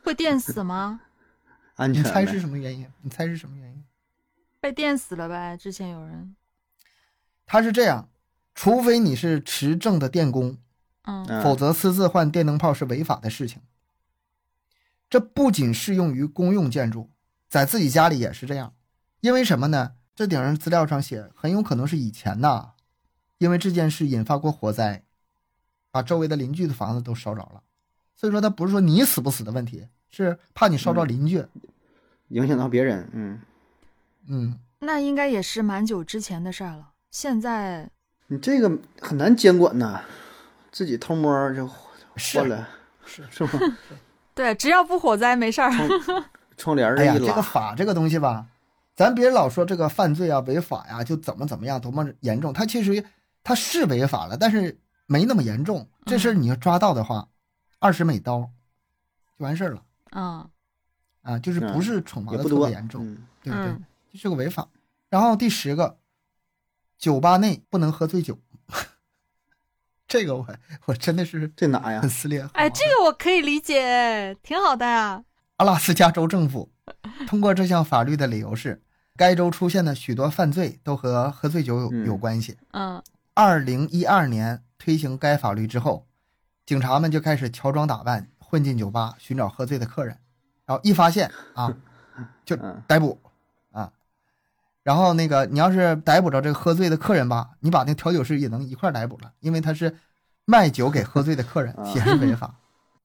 [0.04, 1.00] 会电死吗？
[1.76, 2.02] 安全？
[2.02, 2.86] 你猜是什么原因？
[3.00, 3.82] 你猜是什么原因？
[4.60, 5.56] 被电死了呗？
[5.56, 6.36] 之前有人。
[7.46, 8.10] 他是这样，
[8.54, 10.58] 除非你是持证的电工，
[11.06, 13.62] 嗯，否则私自换电灯泡是违法的事情。
[15.08, 17.10] 这不仅适用于公用建筑，
[17.48, 18.74] 在自己家里也是这样。
[19.20, 19.92] 因为什么呢？
[20.14, 22.70] 这顶上资料上写，很有可能是以前呐，
[23.38, 25.04] 因为这件事引发过火灾，
[25.90, 27.62] 把周围的邻居的房子都烧着了。
[28.16, 31.44] 所以说，他不是说你死不死的问题，是怕你烧着邻居，
[32.28, 33.08] 影响到别人。
[33.12, 33.40] 嗯
[34.28, 36.92] 嗯，那应该也是蛮久之前的事儿了。
[37.10, 37.90] 现在
[38.26, 40.02] 你这个很难监管呐，
[40.76, 42.68] 自己偷摸就换了，
[43.06, 43.52] 是 是吗？
[44.34, 45.72] 对，只要不火灾没事儿。
[46.58, 48.46] 窗帘 儿哎呀，这个法这个东西吧。
[48.94, 52.52] 咱别老说这个犯罪啊、违法呀，就怎么怎么样，多么严重。
[52.52, 53.02] 它其实
[53.42, 55.88] 它是违法了，但是没那么严重。
[56.04, 57.26] 这事儿你要抓到的话，
[57.78, 58.40] 二十美刀
[59.38, 59.82] 就完事儿了。
[60.10, 60.46] 嗯，
[61.22, 63.72] 啊，就是不是惩罚的特别严重，对不对，
[64.12, 64.68] 就是个违法。
[65.08, 65.96] 然后第十个，
[66.98, 68.38] 酒吧内不能喝醉酒。
[70.08, 70.46] 这个我
[70.86, 72.00] 我真的是这哪呀？
[72.00, 72.48] 很撕裂。
[72.52, 75.24] 哎，这个我可以理解，挺好的呀。
[75.56, 76.70] 阿拉斯加州政府
[77.26, 78.82] 通过这项法律的理由是，
[79.16, 82.56] 该州出现的许多犯罪都和喝醉酒有有关系。
[82.72, 83.02] 嗯。
[83.34, 86.06] 二零一二年推行该法律之后，
[86.64, 90.16] 警察们就开始乔装打扮混进酒吧寻找喝醉的客人，
[90.64, 91.74] 然后一发现啊，
[92.46, 93.20] 就逮捕。
[94.86, 99.96] 然后那个，你要是逮捕着这个喝醉的客人吧，你把那调酒师也能一块逮捕了，因为他是
[100.44, 102.54] 卖酒给喝醉的客人，也是违法。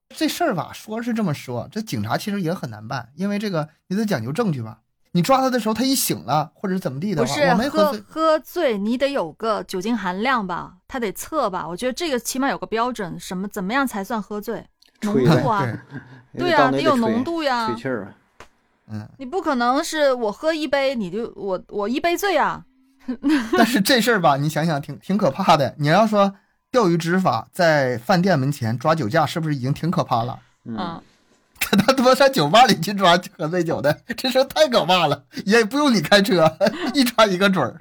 [0.10, 4.82] 这事儿吧，说是这么说，这警察其实也很难办，因为这个你得讲究证据吧。
[5.14, 11.68] 你抓他的时候，他一醒了或者怎么地的话，我没喝喝醉，你得有个酒精含量吧，他得测吧。
[11.68, 14.64] 我觉得这个起码有个标准，什么怎么样才算喝醉？
[15.02, 15.66] 浓度啊，
[16.38, 17.66] 对呀，得有浓度呀。
[17.66, 18.14] 吹气儿啊。
[18.92, 22.64] 嗯，你不可能是我喝一杯你就我我一杯醉啊。
[23.58, 25.74] 但是这事儿吧，你想想挺挺可怕的。
[25.80, 26.36] 你要说
[26.70, 30.40] 钓鱼执法在饭店门前抓酒驾，是不是已经挺可怕了？
[30.66, 31.02] 嗯，
[31.60, 36.46] 他他妈上酒吧里去抓喝醉酒的， 这事太可怕了，也不用你开车，
[36.94, 37.76] 一抓一个准儿。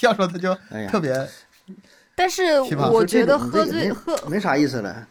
[0.00, 0.52] 要说他就
[0.90, 1.28] 特别，
[2.16, 5.06] 但是我觉得喝醉喝没啥意思了。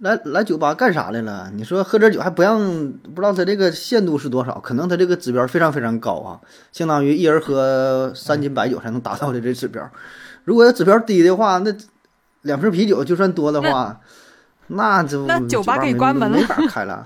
[0.00, 1.50] 来来酒吧干啥来了？
[1.54, 2.58] 你说喝点酒还不让？
[3.14, 4.60] 不知道他这个限度是多少？
[4.60, 9.90] 可能他这个指标非常非常高啊，相当于一人喝三斤白酒才能达到的这指标。
[10.44, 11.74] 如果要指标低的话，那
[12.42, 14.00] 两瓶啤酒就算多的话，
[14.68, 17.04] 那就那酒吧可以关门了，没法开了。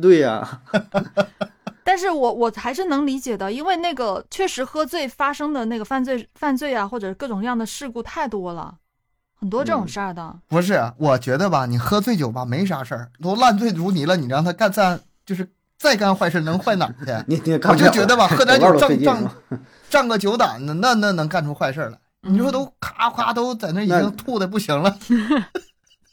[0.00, 0.62] 对呀
[1.82, 8.74] 但是我我还是能理解的，因为那个确实喝醉发生的那个犯罪犯罪啊，或者各种各样的事故太多了。
[9.38, 10.92] 很多这种事儿的，不是？
[10.96, 17.24] 我觉得吧，你喝醉酒吧没啥事儿，都烂醉如泥了，你让他干再就是再干坏事，能坏哪儿去？
[17.26, 19.30] 你你我就觉得吧，喝点 酒胀胀
[19.90, 21.98] 胀个酒胆子，那那能干出坏事来？
[22.22, 24.98] 你说都咔咔都在那已经吐的不行了，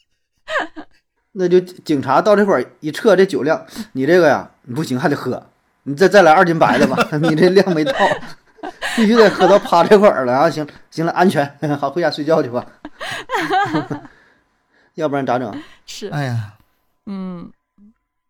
[1.31, 5.41] 那就警察到这块儿一测这酒量，你这个呀，你不行还得喝，
[5.83, 7.93] 你再再来二斤白的吧，你这量没到。
[8.95, 10.49] 必须得喝到趴这块儿了啊！
[10.49, 11.45] 行行了，安全，
[11.79, 12.65] 好，回家睡觉去吧。
[14.95, 15.63] 要不然咋整？
[15.85, 16.53] 是，哎呀，
[17.05, 17.51] 嗯。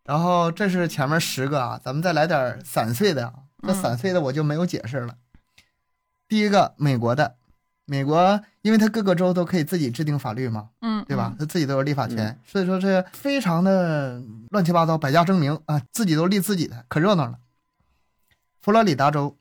[0.06, 3.34] 然后这是前面十个啊，咱们再来点散碎的。
[3.66, 5.16] 那散碎的我就没有解释了。
[6.28, 7.36] 第一个，美国的，
[7.86, 11.34] 美国因为它各个州都可以自己制定法律嘛，嗯，对吧？
[11.40, 17.38] 它自己都有立法权，所以说这非常的乱七八糟，百家争鸣啊，自己都立自己的，可热闹了。
[18.62, 19.38] 佛罗里达州。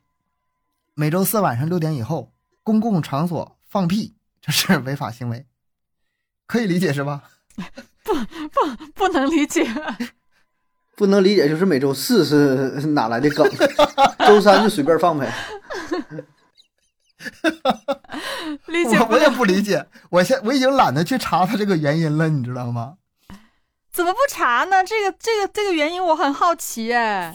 [0.95, 5.47] 每周四晚上六点以后，公共场所放屁，这是违法行为，
[6.45, 7.23] 可以理解是吧？
[8.03, 9.65] 不不不能理解，
[10.95, 13.49] 不能理解就是每周四是哪来的梗？
[14.27, 15.33] 周三就随便放呗。
[18.67, 22.97] 理解我也不理解，我现我已经懒得去查他这个原因了，你知道吗？
[23.93, 24.83] 怎么不查呢？
[24.83, 27.33] 这个这个这个原因我很好奇哎，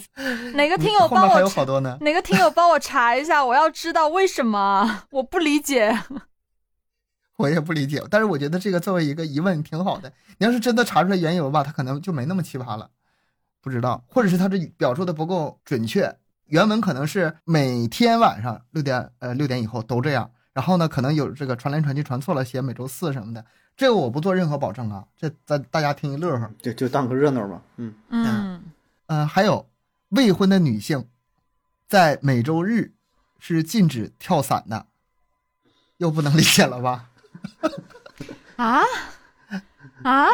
[0.54, 1.34] 哪个听友帮我？
[1.34, 1.96] 还有好多呢。
[2.00, 3.42] 哪个听友帮我查一下？
[3.46, 5.96] 我要知道为什么， 我不理解。
[7.38, 10.12] 我也不理解，但是我觉得这个作为一个疑问挺好的。
[10.38, 12.90] 你要是真的查出来缘由吧，他可能就没那么奇葩了。
[13.60, 16.16] 不知道，或者是他这表述的不够准确。
[16.46, 23.44] 原文可能是每天晚上六点呃六点以后都这样，然后呢可能有这个传来传去传错了，写每周四什么的。
[23.78, 27.62] 这个我不做任何保证啊，这咱大家听一乐呵，就就当个热闹吧。
[27.76, 28.64] 嗯嗯
[29.06, 29.68] 嗯，还有
[30.08, 31.06] 未婚的女性，
[31.86, 32.92] 在每周日
[33.38, 34.86] 是禁止跳伞的，
[35.98, 37.08] 又不能理解了吧？
[38.56, 38.82] 啊
[40.02, 40.26] 啊！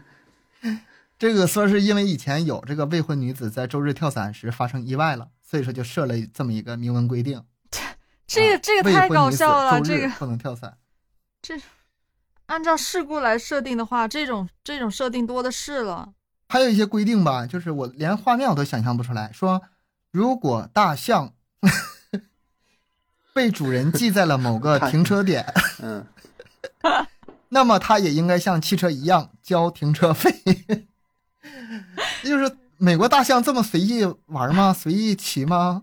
[1.18, 7.44] 这个说是因为以前有这个未婚女子在周日跳伞时发生意外了，所以说就设了这么一个明文规定。
[7.70, 7.82] 这
[8.26, 10.78] 这个这个太搞笑了，这个不能跳伞。
[11.42, 11.60] 这。
[12.46, 16.12] 按照事故来设定的话，这种这种设定多的是了。
[16.48, 19.30] 还有一些规定吧，就是我连画面我都想象不出来。
[19.32, 19.62] 说
[20.12, 21.32] 如果大象
[23.32, 25.44] 被主人系在了某个 停车点，
[25.82, 26.06] 嗯，
[27.50, 30.32] 那么它也应该像汽车一样交停车费。
[32.22, 34.72] 就是美国大象这么随意玩吗？
[34.72, 35.82] 随意骑吗？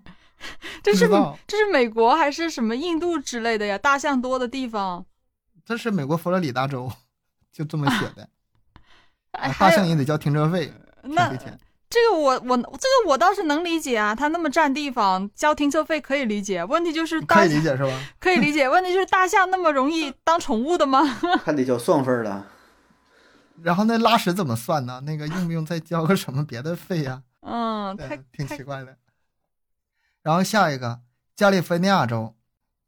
[0.81, 1.07] 这是
[1.47, 3.77] 这是美国还是什么印度之类的呀？
[3.77, 5.05] 大象多的地方。
[5.65, 6.91] 这是美国佛罗里达州，
[7.51, 8.27] 就这么写的。
[9.31, 11.35] 大象也得交停车费，那
[11.89, 16.63] 这个我我这个我倒是能理解啊，它那么占地方，交停车费可以理解。
[16.63, 17.91] 问题就是大可以理解是吧？
[18.19, 18.67] 可以理解。
[18.67, 21.03] 问题就是大象那么容易当宠物的吗？
[21.45, 22.45] 还得交双份的。
[23.61, 25.01] 然后那拉屎怎么算呢？
[25.05, 27.21] 那个用不用再交个什么别的费呀？
[27.41, 27.95] 嗯，
[28.31, 28.97] 挺奇怪的。
[30.23, 31.01] 然后下一个，
[31.35, 32.35] 加利福尼亚州，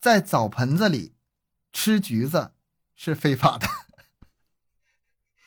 [0.01, 1.13] 在澡盆子里
[1.71, 2.51] 吃橘子
[2.95, 3.67] 是非法的。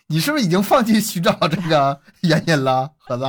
[0.09, 3.25] 你是不是已经放弃寻找这个原因了，盒子？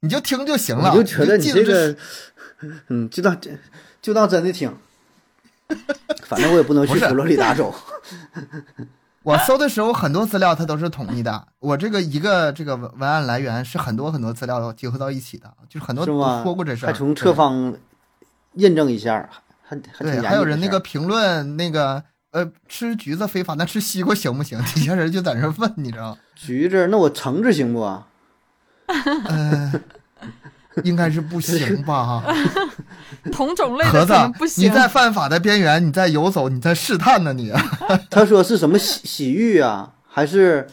[0.00, 0.90] 你就听就行了。
[0.90, 1.96] 我就觉得你这个，
[2.88, 3.58] 嗯，就当真，
[4.02, 4.76] 就当真的听。
[6.24, 7.72] 反正我也不能去佛罗里达州。
[9.22, 17.76] 我搜的时候很多资料它都是统一的，我这个一个这个文文案来源是很多很多资料结合到一起的，就是很多说过这事，还从侧方
[18.54, 19.28] 验证一下，
[19.62, 22.02] 还还对，还有人那个评论那个
[22.32, 24.58] 呃吃橘子非法，那吃西瓜行不行？
[24.74, 26.16] 底下人就在那问，你知道？
[26.34, 27.80] 橘子，那我橙子行不？
[29.26, 29.72] 呃。
[30.84, 32.22] 应该是不行吧？
[33.32, 33.84] 同种类
[34.38, 34.64] 不行。
[34.64, 37.32] 你在犯法的边缘，你在游走，你在试探呢？
[37.34, 37.52] 你
[38.08, 40.66] 他说是什么洗洗浴啊，还是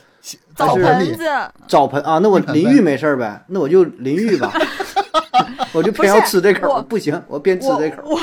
[0.55, 1.25] 澡盆子？
[1.67, 3.43] 澡盆啊，那我淋浴没事儿呗？
[3.47, 4.53] 那我就淋浴吧。
[5.73, 8.03] 我就偏要吃这口，不行，我偏吃这口。
[8.05, 8.19] 我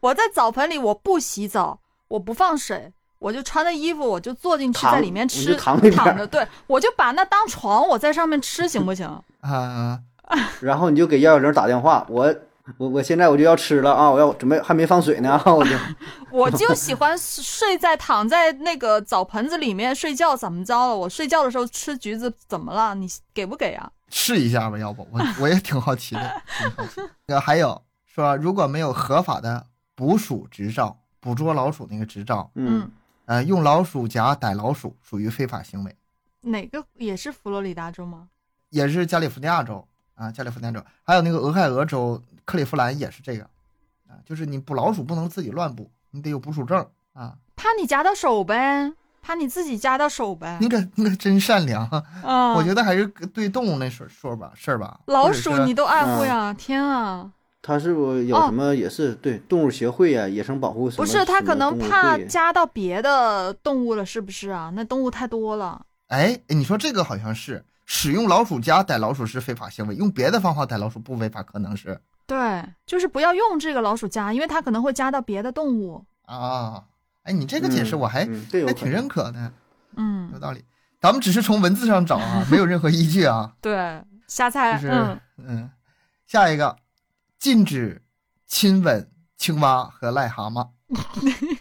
[0.00, 6.26] 我在澡盆里，我不洗澡，我不放水，我就穿着衣服，我就坐进去在里面吃，躺着。
[6.26, 9.06] 对，我就把那当床，我在上面吃，行不行？
[9.40, 10.00] 啊。
[10.60, 12.34] 然后你就给幺幺零打电话，我
[12.78, 14.10] 我我现在我就要吃了啊！
[14.10, 15.70] 我要准备还没放水呢，我就
[16.32, 20.96] 我就喜欢睡在躺在那个澡盆子里面睡觉，怎么着了？
[20.96, 22.92] 我睡觉的时候吃橘子怎么了？
[22.96, 23.88] 你给不给啊？
[24.08, 26.42] 试一下吧，要不我我也挺好奇的。
[27.26, 32.88] 那还有说，如果没有合法的捕鼠执照，捕捉老鼠那个执照，嗯，
[33.24, 35.96] 呃，用老鼠夹逮老鼠属于非法行为。
[36.42, 38.28] 哪个也是佛罗里达州吗？
[38.70, 39.84] 也是加利福尼亚州。
[40.14, 43.42] 啊，加利福尼亚州还有那个俄亥俄州克利夫兰也是这个，
[44.06, 46.78] 啊，就是你捕老鼠不能自己乱捕，你得有捕鼠证
[47.12, 47.36] 啊。
[47.56, 50.58] 怕你夹到手呗，怕你自己夹到手呗。
[50.60, 51.84] 你可你可真善良
[52.22, 52.54] 啊！
[52.54, 55.00] 我觉得还是对动物那事说吧事儿吧。
[55.06, 56.54] 老鼠你都爱护呀？
[56.54, 57.32] 天啊！
[57.66, 61.04] 他是不有什么也是对动物协会呀、野生保护什么？
[61.04, 64.70] 不是他可能怕夹到别的动物了，是不是啊？
[64.76, 65.84] 那动物太多了。
[66.06, 67.64] 哎，你说这个好像是。
[67.88, 71.96] 使用老鼠夹逮老鼠是非法行为，用别的方法逮老鼠不违法，可能是
[72.26, 76.82] 对，就是不要用这个老鼠夹，因为它可能会夹到别的动物啊。
[77.22, 78.28] 哎，你这个解释我还
[78.66, 79.52] 还挺认可的，
[79.96, 80.64] 嗯，有道理。
[81.00, 83.52] 咱们只是从文字上找啊，没有任何依据啊。
[83.60, 84.80] 对，瞎猜。
[84.82, 85.70] 嗯嗯，
[86.26, 86.74] 下一个，
[87.38, 88.02] 禁止
[88.46, 90.70] 亲吻青蛙和癞蛤蟆，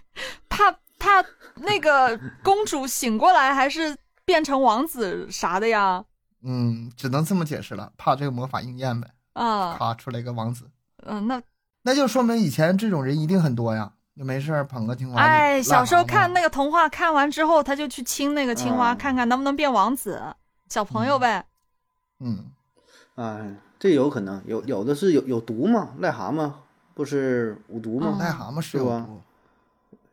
[0.50, 6.04] 怕怕那个公主醒过来还是变成王子啥的呀？
[6.44, 9.10] 嗯，只能这么解释了，怕这个魔法应验呗。
[9.34, 10.70] 啊，咔出来个王子。
[11.06, 11.42] 嗯，那
[11.84, 13.92] 那就说明以前这种人一定很多呀。
[14.18, 15.22] 就没事捧个青蛙。
[15.22, 20.24] 哎，小时候看那个童话，看完之后他就去亲那个青蛙，看看能不能变王子。
[20.70, 21.46] 小朋友呗。
[22.22, 22.50] 嗯，
[23.16, 25.90] 哎，这有可能，有有的是有有毒吗？
[26.02, 26.52] 癞蛤蟆
[26.94, 28.18] 不是无毒吗？
[28.20, 29.22] 癞蛤蟆是有毒。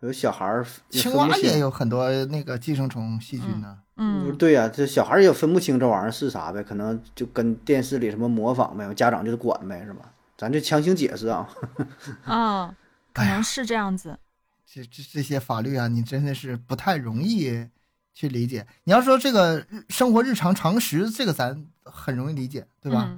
[0.01, 3.79] 有小孩儿，青蛙也有很多那个寄生虫细菌呢。
[3.95, 10.13] 嗯，对呀，这小孩儿也分不清这玩意儿是啥呗，可能就跟电视里什么模仿呗，家长就是管呗，是吧？
[10.37, 11.49] 咱就强行解释啊。
[12.27, 12.75] 啊，
[13.15, 14.19] 可能是这样子。
[14.67, 17.69] 这这这些法律啊，你真的是不太容易
[18.13, 18.67] 去理解。
[18.83, 23.09] 你要说这个生活日常常识，这个咱很容易理解，对吧？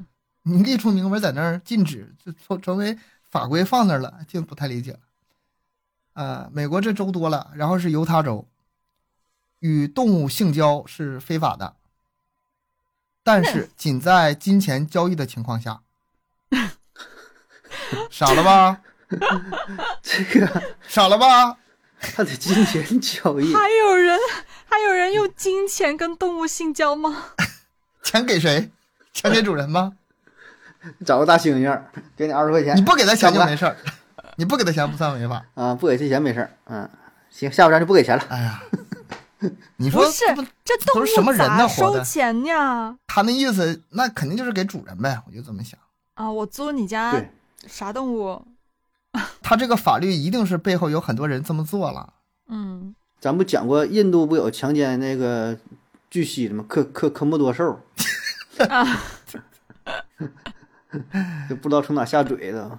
[0.44, 2.98] 你列出明文在那儿禁止，就成成为
[3.30, 4.98] 法规放那儿了，就不太理解了。
[6.14, 8.46] 呃，美国这州多了，然后是犹他州，
[9.60, 11.76] 与动物性交是非法的，
[13.22, 15.82] 但是仅在金钱交易的情况下。
[18.10, 18.82] 傻了吧？
[20.02, 21.58] 这个傻了吧？
[21.98, 23.52] 他得金钱交易？
[23.52, 24.18] 还有人
[24.66, 27.30] 还有人用金钱跟动物性交吗？
[28.04, 28.70] 钱给谁？
[29.12, 29.96] 钱给主人吗？
[31.04, 31.80] 找个大猩猩，
[32.16, 33.76] 给你二十块钱，你不给他钱就没事儿。
[34.36, 36.88] 你不给他钱不算违法啊，不给这钱没事儿，嗯，
[37.30, 38.24] 行，下午咱就不给钱了。
[38.28, 38.60] 哎呀，
[39.76, 41.68] 你说不是这动物什么人呢？
[41.68, 42.96] 收钱呢？
[43.06, 45.78] 他那意思，那肯定就是给主人呗，我就这么想
[46.14, 46.30] 啊。
[46.30, 47.14] 我租你家
[47.68, 48.44] 啥动物？
[49.40, 52.14] 他这个法律一定是背后有很多人这么做了。
[52.48, 55.56] 嗯，咱不讲过印度不有强奸那个
[56.10, 56.64] 巨蜥的吗？
[56.68, 57.78] 科科科莫多兽，
[61.48, 62.78] 就不知道从哪下嘴的。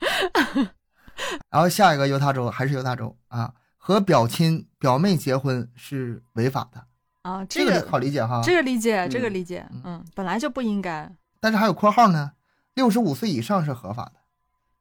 [1.50, 6.84] 然后下一个犹他州还是犹他州啊，和表亲表妹结婚是违法的。
[7.22, 11.10] 啊，这个好理解哈，这个理解，这个理解，嗯，本来就不应该。
[11.40, 12.32] 但是还有括号呢，
[12.74, 14.12] 六十五岁以上是合法的，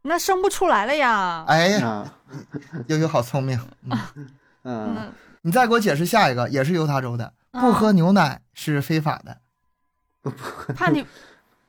[0.01, 1.45] 那生不出来了呀。
[1.47, 2.13] 哎呀，
[2.87, 3.57] 悠悠好聪明，
[4.63, 5.13] 嗯，
[5.43, 9.37] 你再给我解释下一个，也是犹他州的，不喝牛奶是非法的。
[10.75, 11.05] 怕你，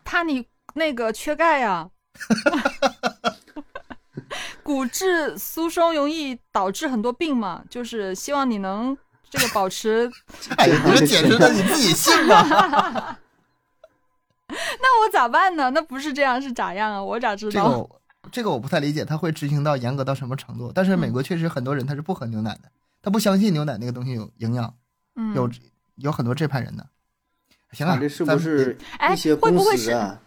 [0.04, 1.88] 怕你那个缺钙呀。
[4.62, 8.96] 骨质疏松容易导致很多病嘛，就是希望你能
[9.28, 10.10] 这个保持。
[10.56, 12.42] 哎呀，这解释的你自己信吗？
[14.48, 15.70] 那我咋办呢？
[15.70, 17.02] 那不是这样是咋样啊？
[17.02, 17.52] 我咋知道？
[17.52, 17.90] 这个
[18.32, 20.72] 这个我不太理解，他会执行到严格到什么程度？
[20.74, 22.70] 但是美国确实很多人他是不喝牛奶的，
[23.02, 24.74] 他不相信牛奶那个东西有营养，
[25.34, 25.50] 有
[25.96, 26.86] 有很多这派人的。
[27.72, 28.78] 行了，这是不是
[29.12, 30.18] 一些公司啊？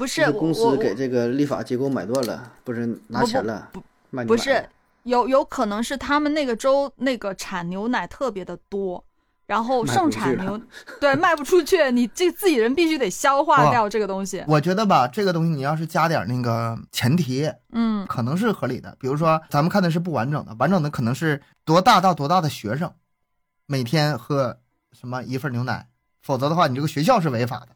[0.00, 3.68] 不是公司给这个立法机构买断了，不是拿钱了？
[3.70, 3.82] 不
[4.24, 4.66] 不是，
[5.02, 9.04] 有有可能是他们那个州那个产牛奶特别的多，
[9.44, 10.58] 然后盛产牛
[10.98, 14.42] 对卖不出去，你这自己人必须得消化掉这个东西。
[14.48, 18.96] 我觉得吧，这个东西你要是加点那个前提，嗯，可能是合理的。
[18.98, 22.90] 比如说，咱们看的是不完整的，完整的可能是多大到多大的学生
[23.66, 24.56] 每天喝
[24.92, 25.88] 什么一份牛奶，
[26.22, 27.68] 否则的话，你这个学校是违法的。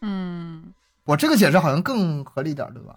[0.00, 0.72] 嗯。
[1.04, 2.96] 我这个解释好像更合理点，对吧？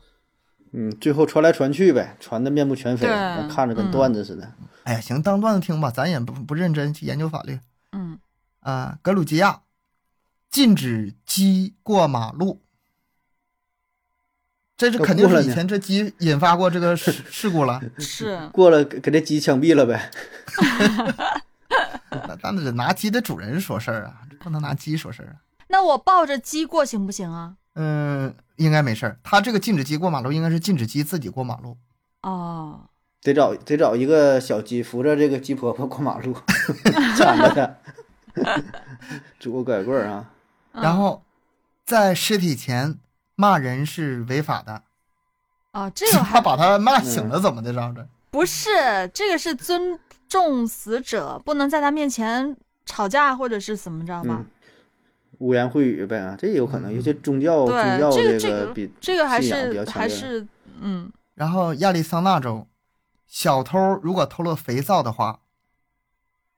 [0.77, 3.07] 嗯，最后传来传去呗，传的面目全非，
[3.49, 4.51] 看着跟段子似的。
[4.83, 7.59] 哎呀，行，当段子听吧，咱也不不认真去研究法律。
[7.93, 8.19] 嗯
[8.59, 9.61] 啊，格鲁吉亚
[10.49, 12.61] 禁止鸡过马路，
[14.75, 17.81] 这是肯定是以前这鸡引发过这个事事故了。
[17.97, 20.11] 是过了给这鸡枪毙了呗。
[22.11, 25.35] 那那得拿鸡的主人说事儿啊，不能拿鸡说事儿啊。
[25.69, 27.55] 那我抱着鸡过行不行啊？
[27.75, 29.17] 嗯，应该没事儿。
[29.23, 31.77] 他这个禁止鸡过马路，应该是禁止鸡自己过马路。
[32.23, 32.81] 哦，
[33.21, 36.35] 得找得找一个小鸡扶着这个鸡婆婆过马路，
[37.17, 37.77] 站着的，
[39.39, 40.31] 拄个拐棍儿啊。
[40.73, 41.23] 然后
[41.85, 42.97] 在尸体前
[43.35, 44.81] 骂人是违法的。
[45.73, 48.07] 哦，这个 他把他骂醒了，怎么的着？
[48.31, 48.69] 不是，
[49.13, 52.55] 这个是尊重死者，不能在他面前
[52.85, 54.43] 吵架或者是怎么着吧？
[55.39, 56.93] 污言秽语呗啊，这也有可能。
[56.93, 60.45] 有些宗教宗教这个比这个还是还是
[60.79, 61.11] 嗯。
[61.33, 62.67] 然后亚利桑那州，
[63.27, 65.39] 小偷如果偷了肥皂的话，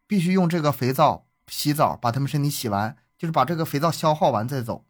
[0.06, 4.84] 必须用这个肥皂洗澡，把他们身体洗完，就是把这个肥皂消耗完再走。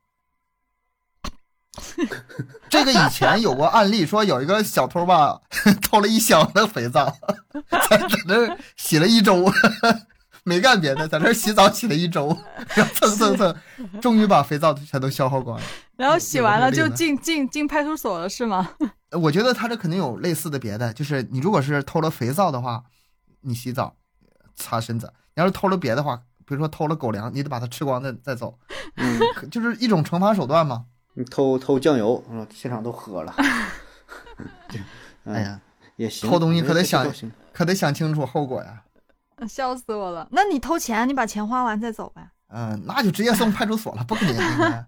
[2.70, 5.42] 这个以前有过案例，说有一个小偷吧，
[5.82, 7.06] 偷了一箱的肥皂，
[7.90, 9.46] 在那洗了一周。
[10.48, 12.30] 没干别的，在那洗澡洗了一周，
[12.74, 13.56] 然后蹭蹭蹭，
[14.00, 15.66] 终于把肥皂全都消耗光了。
[15.98, 18.70] 然后洗完了就进进进派出所了，是吗？
[19.12, 22.86] 我觉得他这肯定有类似的别的，就是你如果是偷了肥皂的话，
[23.42, 23.98] 你洗澡
[24.56, 28.58] 擦身子；你要是偷了别的话，比如说偷了狗粮，你得把它吃光再再走。
[28.96, 29.20] 嗯，
[29.52, 30.86] 就是一种惩罚手段嘛。
[31.16, 32.24] 你偷偷酱油，
[32.54, 33.36] 现场都喝了。
[35.26, 35.60] 哎呀，
[35.98, 36.30] 也行。
[36.30, 37.06] 偷东西可得想，
[37.52, 38.84] 可得想清楚后果呀。
[39.46, 40.28] 笑死我了！
[40.32, 42.30] 那你偷钱，你把钱花完再走呗。
[42.48, 44.86] 嗯，那就直接送派出所了，不可能。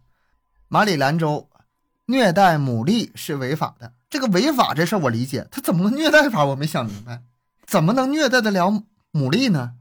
[0.69, 1.49] 马里兰州
[2.05, 6.45] 虐待牡蛎是违法的，这个违法这事儿我理解，他怎么个虐待法？
[6.45, 7.21] 我没想明白，
[7.67, 8.69] 怎么能虐待得了
[9.11, 9.73] 牡蛎呢？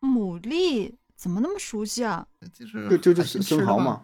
[0.00, 2.26] 牡蛎怎么那么熟悉啊？
[2.54, 4.02] 就是就就就是生蚝嘛。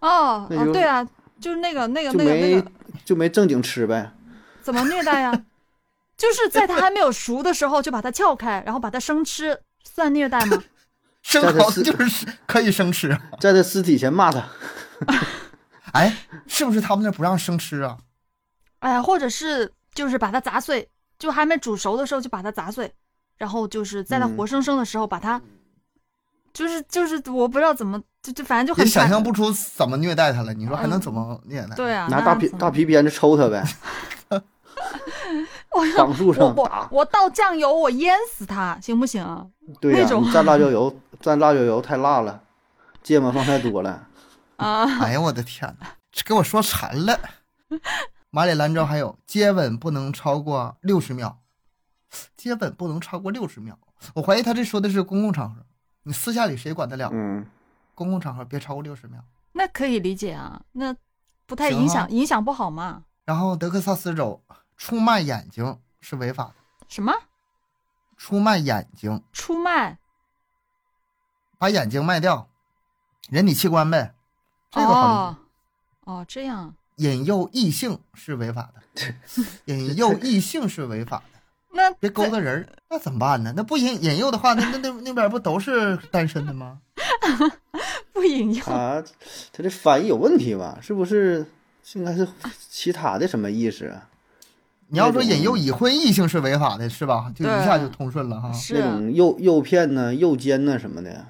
[0.00, 1.06] 哦哦，对啊，
[1.40, 2.70] 就是那个那个那个那个，
[3.04, 4.12] 就没正经吃呗。
[4.60, 5.32] 怎么虐待呀？
[6.18, 10.62] 就是在它还没有熟的时候就把它撬开，然后把它生吃，算虐待吗？
[11.22, 14.44] 生蚝就是可以生吃， 在他尸体前骂他。
[15.92, 16.16] 哎，
[16.46, 17.96] 是不是他们那不让生吃啊？
[18.80, 20.88] 哎呀，或者是就是把它砸碎，
[21.18, 22.92] 就还没煮熟的时候就把它砸碎，
[23.36, 25.40] 然后就是在它活生生的时候把它，
[26.52, 30.52] 就是就是我不知道怎么就就反正就很想象不出怎么虐待它了。
[30.54, 31.76] 你说还能怎么虐待？
[31.76, 33.64] 对啊，拿大皮大皮鞭子抽它呗。
[35.96, 39.22] 绑树上打我倒酱油，我淹死他，行不行？
[39.80, 42.42] 对呀，蘸辣椒油，蘸辣椒油太辣了，
[43.02, 44.08] 芥末放太多了。
[44.56, 44.84] 啊！
[45.00, 47.20] 哎呀，我的天哪，这给我说馋了。
[48.30, 51.38] 马里兰州还有接吻不能超过六十秒，
[52.36, 53.78] 接吻不能超过六十秒。
[54.14, 55.62] 我怀疑他这说的是公共场合，
[56.04, 57.10] 你私下里谁管得了？
[57.12, 57.46] 嗯，
[57.94, 59.22] 公共场合别超过六十秒。
[59.52, 60.94] 那可以理解啊，那
[61.46, 63.04] 不太影响，影响不好嘛。
[63.24, 64.42] 然后德克萨斯州。
[64.78, 66.54] 出卖眼睛是违法的。
[66.88, 67.12] 什么？
[68.16, 69.22] 出卖眼睛？
[69.32, 69.98] 出卖？
[71.58, 72.48] 把眼睛卖掉，
[73.28, 74.14] 人体器官呗。
[74.70, 75.40] 这个好理解。
[76.04, 76.74] 哦，这样。
[76.96, 79.14] 引诱异性是违法的。
[79.66, 81.40] 引诱异性是违法的。
[81.70, 83.52] 那别勾搭人，那怎么办呢？
[83.56, 86.80] 那不引引诱的话，那那那那边不都是单身的吗？
[88.12, 89.02] 不引诱啊？
[89.52, 90.78] 他这翻译有问题吧？
[90.80, 91.46] 是不是？
[91.94, 92.28] 应该是
[92.68, 94.00] 其他的什么意思？
[94.88, 97.30] 你要说引诱已婚异性是违法的，是吧？
[97.34, 98.50] 就一下就通顺了哈。
[98.70, 101.26] 那种诱诱骗呢、诱奸呢什么的，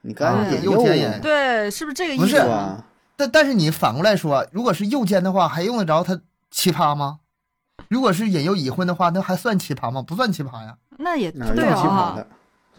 [0.00, 2.22] 你干引诱奸也对，是不是这个意思？
[2.22, 2.42] 不是
[3.16, 6.18] 但但是你反过来说，如果是诱奸的话，还用得着他
[6.50, 7.18] 奇葩吗？
[7.88, 10.00] 如果是引诱已婚的话，那还算奇葩吗？
[10.00, 10.76] 不算奇葩呀。
[10.98, 12.16] 那也对啊，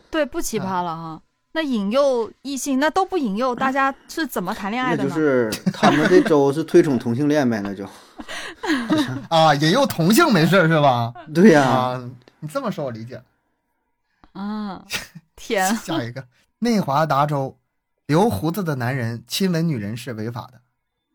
[0.10, 1.22] 对，不奇葩了哈。
[1.56, 5.10] 那引诱异性，那都不引诱，大家是怎么谈恋爱的呢？
[5.10, 7.86] 就是他们这周是推崇同性恋呗，那就
[9.30, 11.14] 啊，引诱同性没事是吧？
[11.34, 12.02] 对呀，
[12.40, 13.22] 你这么说，我理解。
[14.34, 14.84] 啊，
[15.36, 15.74] 天！
[15.78, 16.26] 下一个，
[16.60, 17.58] 内华达州，
[18.08, 20.62] 留胡子的男人亲吻女人是违法的，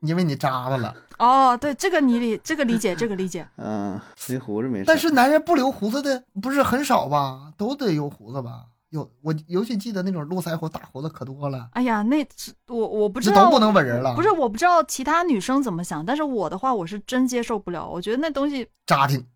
[0.01, 0.95] 因为你扎了了。
[1.19, 3.47] 哦，对，这个你理，这个理解，这个理解。
[3.57, 4.85] 嗯，留胡子没事。
[4.87, 7.53] 但是男人不留胡子的不是很少吧？
[7.57, 8.67] 都得留胡子吧？
[8.91, 11.69] 有我尤其记得那种络腮胡、大胡子可多了。
[11.73, 12.27] 哎呀，那
[12.67, 14.15] 我我不知道都不能吻人了。
[14.15, 17.87] 不是，我不知道其他女生怎么想，但是我的话，我是真接受不了。
[17.87, 19.27] 我觉得那东西 扎挺。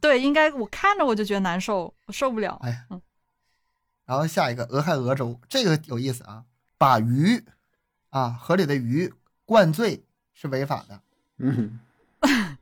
[0.00, 2.58] 对，应该我看着我就觉得难受，我受不了。
[2.62, 3.00] 哎呀，
[4.06, 6.44] 然后下一个俄亥俄州，这个有意思啊，
[6.78, 7.44] 把鱼
[8.10, 9.12] 啊河里的鱼
[9.44, 11.00] 灌醉是违法的。
[11.38, 11.80] 嗯。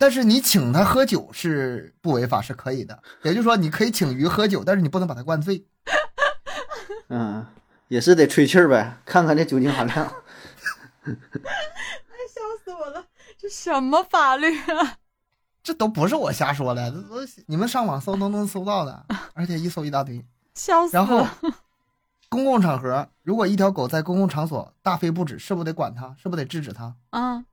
[0.00, 3.02] 但是你请他喝酒是不违法，是可以的。
[3.22, 5.66] 也就是说，你可以请鱼喝酒，但是你不能把他灌醉。
[7.10, 7.46] 嗯，
[7.88, 10.06] 也是得吹气儿呗，看看这酒精含量。
[11.04, 11.12] 哎，
[12.32, 13.04] 笑死我了！
[13.36, 14.96] 这什么法律啊？
[15.62, 20.24] 这都不是我瞎说的，这都你们上网搜都能搜到的， 而且一搜一大堆。
[20.54, 20.96] 笑死！
[20.96, 21.26] 然后，
[22.30, 26.16] 公共场合如果一条狗在公共场所大飞不止，是不是得管它？
[26.16, 26.94] 是不是得制止它？
[27.10, 27.44] 啊。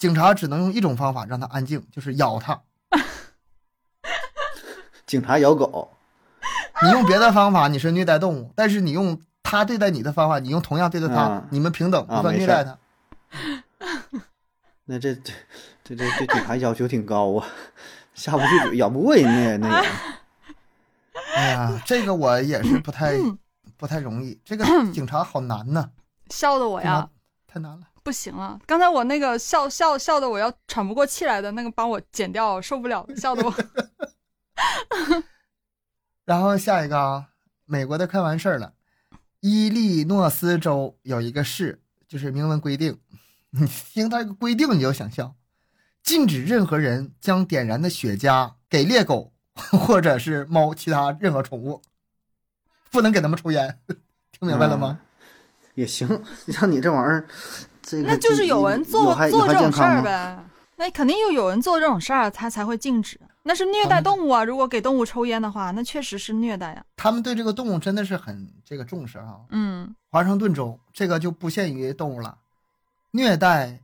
[0.00, 2.62] 警察只能用一种方法让他安静，就是咬他。
[5.04, 5.90] 警察咬狗，
[6.82, 12.78] 你用别的方法你是虐待动物，但是你用他对待你的方法，你用同样对待他，你们平等，不算虐待他。
[14.86, 15.34] 那这这
[15.84, 17.46] 这这这警察要求挺高啊，
[18.14, 19.86] 下不去嘴，咬不过人家那个。
[21.34, 23.18] 哎呀，这个我也是不太
[23.76, 25.90] 不太容易，这个 警察好难呐。
[26.30, 27.10] 笑的我呀，
[27.46, 27.86] 太难了。
[28.02, 33.54] 不行了，刚才我那个笑笑笑的我要喘不过气来的那个，帮我剪掉，受不了，笑的我。
[36.24, 37.28] 然后下一个啊，
[37.64, 38.74] 美国的快完事儿了，
[39.40, 43.00] 伊利诺斯州有一个市，就是明文规定，
[43.50, 45.34] 你听它这个规定你就想笑，
[46.02, 51.82] 禁止任何人将点燃的雪茄给猎狗或者是猫其他任何宠物，
[52.90, 53.80] 不能给他们抽烟，
[54.32, 55.00] 听明白了吗？
[55.74, 57.26] 也行，像你这玩意儿。
[58.04, 60.38] 那就是有人做做这种事儿呗，
[60.76, 63.20] 那肯定又有人做这种事儿，他才会禁止。
[63.42, 64.44] 那是虐待动物啊！
[64.44, 66.84] 如果给动物抽烟的话，那确实是虐待呀。
[66.96, 69.40] 他们对这个动物真的是很这个重视哈。
[69.48, 72.36] 嗯，华盛顿州这个就不限于动物了，
[73.12, 73.80] 虐待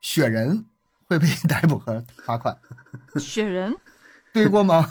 [0.00, 0.64] 雪人
[1.08, 2.56] 会被 逮捕和罚款。
[3.16, 3.76] 雪人
[4.32, 4.86] 堆过吗？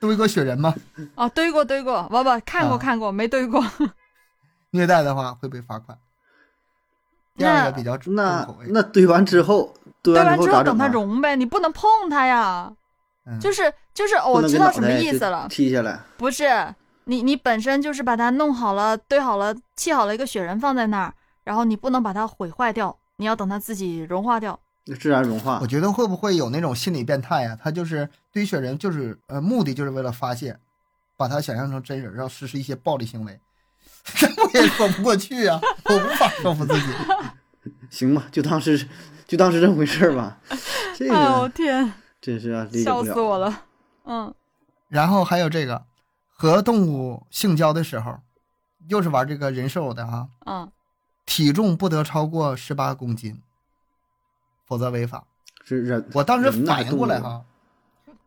[0.00, 0.74] 堆过雪人吗？
[1.14, 3.62] 哦，堆过堆过，不不，看过看过，没堆过。
[4.72, 5.98] 虐待的话会被罚款。
[7.38, 9.72] 第二个比较那那堆完之后，
[10.02, 12.70] 堆完之后等它融呗，你不能碰它呀。
[13.40, 15.46] 就是就是，我知道什么意思了。
[15.48, 16.00] 踢下来。
[16.16, 16.74] 不是
[17.04, 21.14] 你你本身就是把它弄好了，堆好了，砌好了一个雪人放在那儿，
[21.44, 24.58] 然后你不能把它毁坏掉，你要等它自己融化掉。
[24.98, 25.58] 自然融化。
[25.60, 27.56] 我觉得会不会有那种心理变态呀？
[27.62, 30.58] 他就是堆雪人，就是呃目的就是为了发泄，
[31.14, 33.38] 把它想象成真人，然后实施一些暴力行为。
[34.36, 36.86] 我也说不过去啊，我无法说服自己。
[37.90, 38.88] 行吧，就当是
[39.26, 40.38] 就当是这么回事吧。
[40.96, 43.64] 这个天，真是啊，笑死我了。
[44.04, 44.34] 嗯，
[44.88, 45.84] 然后还有这个
[46.30, 48.20] 和动物性交的时候，
[48.88, 50.28] 又是玩这个人兽的哈。
[50.46, 50.70] 嗯，
[51.26, 53.42] 体重不得超过十八公斤，
[54.66, 55.24] 否则违法。
[55.64, 57.44] 是人，我当时反应过来哈。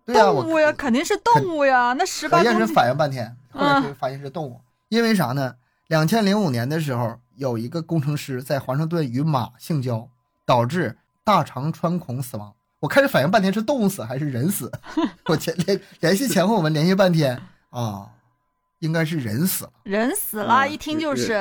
[0.06, 1.94] 动物呀，肯定是动物呀。
[1.98, 4.62] 那十八公斤，反应半天，后来发现是动物。
[4.90, 5.56] 因为啥呢？
[5.92, 10.08] 两千零五年的时候，有一个工程师在华盛顿与马性交，
[10.46, 12.56] 导致大肠穿孔死亡。
[12.80, 14.72] 我开始反应半天是动物死还是人死，
[15.28, 17.38] 我前联联系前后文联系半天
[17.72, 18.10] 啊，
[18.80, 19.74] 应该是人死了。
[19.84, 21.34] 人死了，一听就是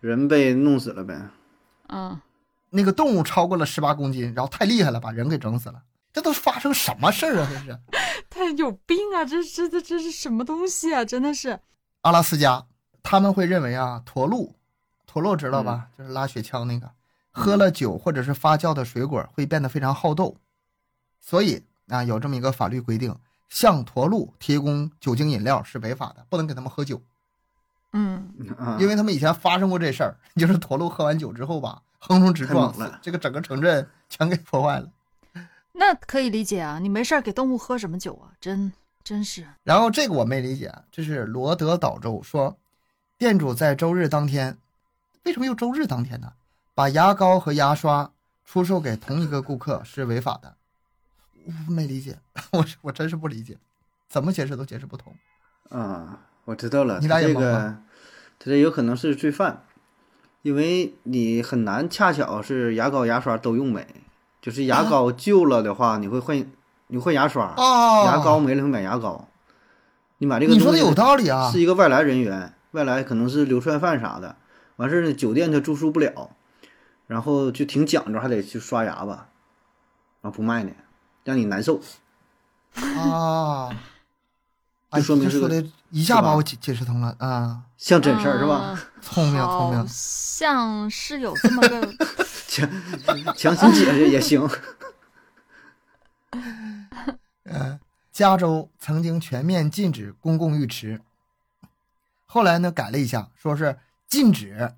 [0.00, 1.18] 人被弄死了呗。
[1.88, 2.20] 嗯，
[2.68, 5.80] 那个动物超过了十八公斤，然后太厉害了，把人给整死了。
[6.12, 7.48] 这都发生什么事儿啊？
[7.50, 7.78] 这是
[8.28, 9.24] 他有病啊！
[9.24, 11.02] 这这这这是什么东西啊？
[11.06, 11.58] 真的是
[12.02, 12.66] 阿拉斯加。
[13.04, 14.52] 他们会认为啊，驼鹿，
[15.06, 15.88] 驼鹿知道吧？
[15.96, 16.90] 就是拉雪橇那个，
[17.30, 20.34] 喝了酒或者是发酵的水果会变得非常好斗，
[21.20, 23.14] 所以啊，有这么一个法律规定，
[23.48, 27.00] 向驼鹿提供酒精饮料是违法的，不能给他们喝酒。
[27.92, 28.32] 嗯，
[28.80, 34.88] 因为他们以前发生过这事儿， 就是驼鹿喝完酒之后吧，横冲直撞，这个整个城镇全给破坏了。
[35.72, 38.32] 那可以理解啊，你没事儿给动物喝什么酒啊？
[38.40, 38.72] 真
[39.04, 39.46] 真是。
[39.62, 42.56] 然后这个我没理解，这是罗德岛州说，
[43.24, 44.58] 店主在周日当天，
[45.22, 46.34] 为什么又周日当天呢？
[46.74, 48.10] 把牙膏和牙刷
[48.44, 50.56] 出售给同一个顾客是违法的。
[51.66, 52.18] 我没理解，
[52.52, 53.56] 我我真是不理解，
[54.10, 55.16] 怎么解释都解释不通。
[55.70, 57.78] 啊，我知道了，你俩这个，
[58.38, 59.62] 他这有可能是罪犯，
[60.42, 63.86] 因为你很难恰巧是牙膏牙刷都用没，
[64.42, 66.46] 就是牙膏旧了的话，你会换
[66.88, 67.54] 你换牙刷，
[68.04, 69.26] 牙膏没了会买牙膏。
[70.18, 74.36] 你买这个你说的有道理啊，是一个外来人员，外来可能是流窜犯啥的，
[74.76, 76.36] 完事儿呢酒店他住宿不了，
[77.06, 79.28] 然后就挺讲究，还得去刷牙吧，
[80.20, 80.70] 然后不卖呢。
[81.24, 81.80] 让你难受
[82.74, 83.70] 啊！
[84.92, 88.78] 就说明说的一下把我解解释通了啊，像真事儿是吧？
[89.00, 91.94] 聪明聪明，像是有这么个
[92.46, 92.68] 强
[93.34, 94.46] 强行解释也行。
[97.44, 97.80] 嗯，
[98.12, 101.00] 加州曾经全面禁止公共浴池，
[102.34, 103.78] 后来呢改了一下，说是
[104.08, 104.72] 禁止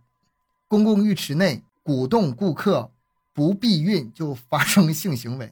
[0.68, 2.90] 公共浴池内鼓动顾客
[3.32, 5.50] 不避孕就发生性行为。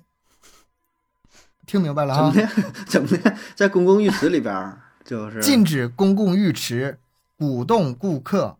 [1.66, 2.30] 听明白了啊？
[2.30, 2.48] 怎么的？
[2.86, 3.34] 怎么的？
[3.54, 6.98] 在公共浴池里边，就是禁止公共浴池
[7.38, 8.58] 鼓动顾客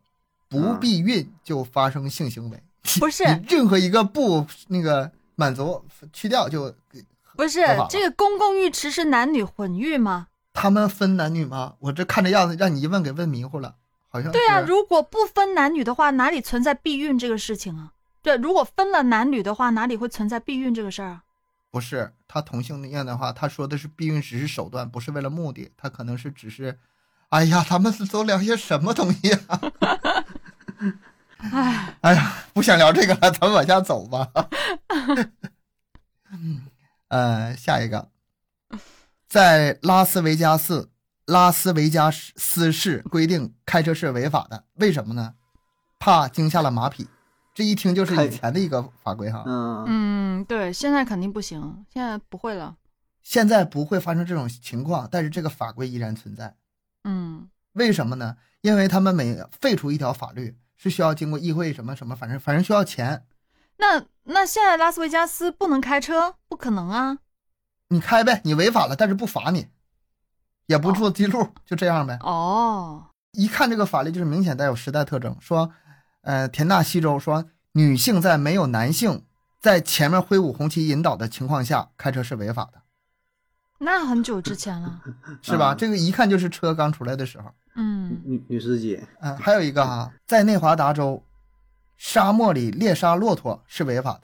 [0.49, 2.63] 不避孕就发生性行为。
[2.99, 5.85] 不是， 任何一个不那个满足
[6.15, 6.75] 去掉就
[7.37, 10.29] 不是这个公共浴池是男女混浴吗？
[10.55, 11.75] 他们分男女吗？
[11.81, 13.75] 我这看这样子，让你一问给问迷糊了，
[14.09, 14.61] 好像对啊。
[14.61, 17.93] 如果不分男女的话，哪里存在避孕这个事情啊？
[18.23, 21.25] 对，如果分了男女的话，哪里会存在避孕这个事儿啊？
[21.71, 25.71] 不是他同性恋的话，他说的是避孕只是手段，不是为了目的。
[25.77, 26.79] 他可能是只是，
[27.31, 29.61] 哎呀，咱们都聊些什么东西啊？
[31.39, 34.31] 哎，哎呀，不想聊这个了，咱们往下走吧。
[37.09, 38.09] 呃，下一个，
[39.35, 40.91] 在拉斯维加斯，
[41.27, 45.35] 拉斯维加斯市规定开车是违法的，为什么呢？
[45.99, 47.09] 怕惊吓了马匹。
[47.53, 52.77] 这一听就是以前的一个法规哈，嗯嗯，对，现在肯定不行，现在不会了，
[53.25, 56.55] 现在不会发生这种情况，但是这个法规依然存在，
[57.03, 58.37] 嗯，为什么呢？
[58.61, 63.25] 因为他们每废除一条法律是需要经过议会什么什么，反正反正需要钱。
[63.79, 67.19] 那那现在拉斯维加斯不能开车，不可能啊！
[67.89, 69.69] 你开呗，你违法了，但是不罚你，
[70.67, 72.19] 也不做记录，就这样呗。
[72.23, 75.71] 哦，一看这个法律就是明显带有时代特征，说。
[76.27, 79.27] 呃，田纳西州说，女性在没有男性
[79.61, 82.81] 在前面挥舞红旗引导的情况下开车是违法的。
[83.81, 85.03] 那很久之前了，
[85.43, 85.75] 是吧？
[85.75, 87.53] 这个一看就是车刚出来的时候。
[87.77, 89.07] 嗯，女女司机。
[89.21, 91.23] 嗯，还有一个哈，在内华达州，
[91.99, 94.23] 沙漠里猎杀骆驼是违法的。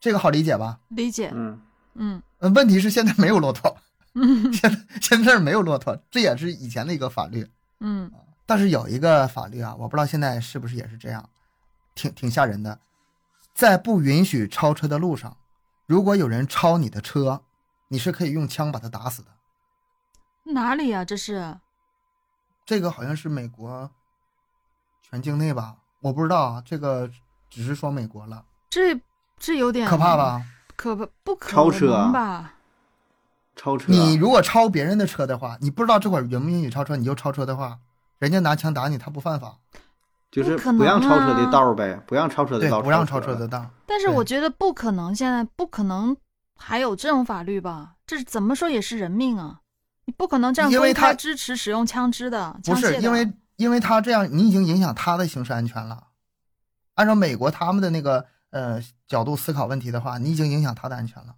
[0.00, 0.80] 这个好理解吧？
[0.88, 1.30] 理解。
[1.32, 1.62] 嗯
[1.94, 2.22] 嗯。
[2.54, 3.76] 问题是现在没有骆驼。
[4.14, 4.52] 嗯。
[4.52, 7.48] 现在现在没有骆驼，这也是以前的一个法律。
[7.80, 8.10] 嗯。
[8.46, 11.28] 但是有一个法律啊，我不知道现在是不是也是这样，
[11.94, 12.78] 挺挺吓人的，
[13.54, 15.36] 在不允许超车的路上，
[15.86, 17.42] 如果有人超你的车，
[17.88, 19.28] 你是可以用枪把他打死的。
[20.52, 21.04] 哪里呀？
[21.04, 21.58] 这是？
[22.66, 23.90] 这个好像是美国
[25.02, 25.76] 全境内吧？
[26.00, 27.10] 我不知道啊，这个
[27.48, 28.44] 只是说美国了。
[28.68, 29.00] 这
[29.38, 30.44] 这有点可怕吧？
[30.76, 32.54] 可不不可超车吧？
[33.56, 33.92] 超车。
[33.92, 37.78] 你如果超别人的车的话，你不知道这会儿允不允许超车，你就超车的话。
[38.18, 39.58] 人家拿枪打你，他不犯法，
[40.30, 43.68] 就是不让超车的道呗，不让超车的道，不让超车的道。
[43.86, 46.16] 但是我觉得不可能，现在不可能
[46.56, 47.94] 还有这种法律吧？
[48.06, 49.60] 这怎么说也是人命啊！
[50.06, 56.04] 你不可能这样因为他支持使用枪支的，不是因为因为他这样，你已经影响他的刑事安全了。
[56.94, 61.34] 按照美国他们的那个呃角度思考问题的话，你已经影响他的安全了。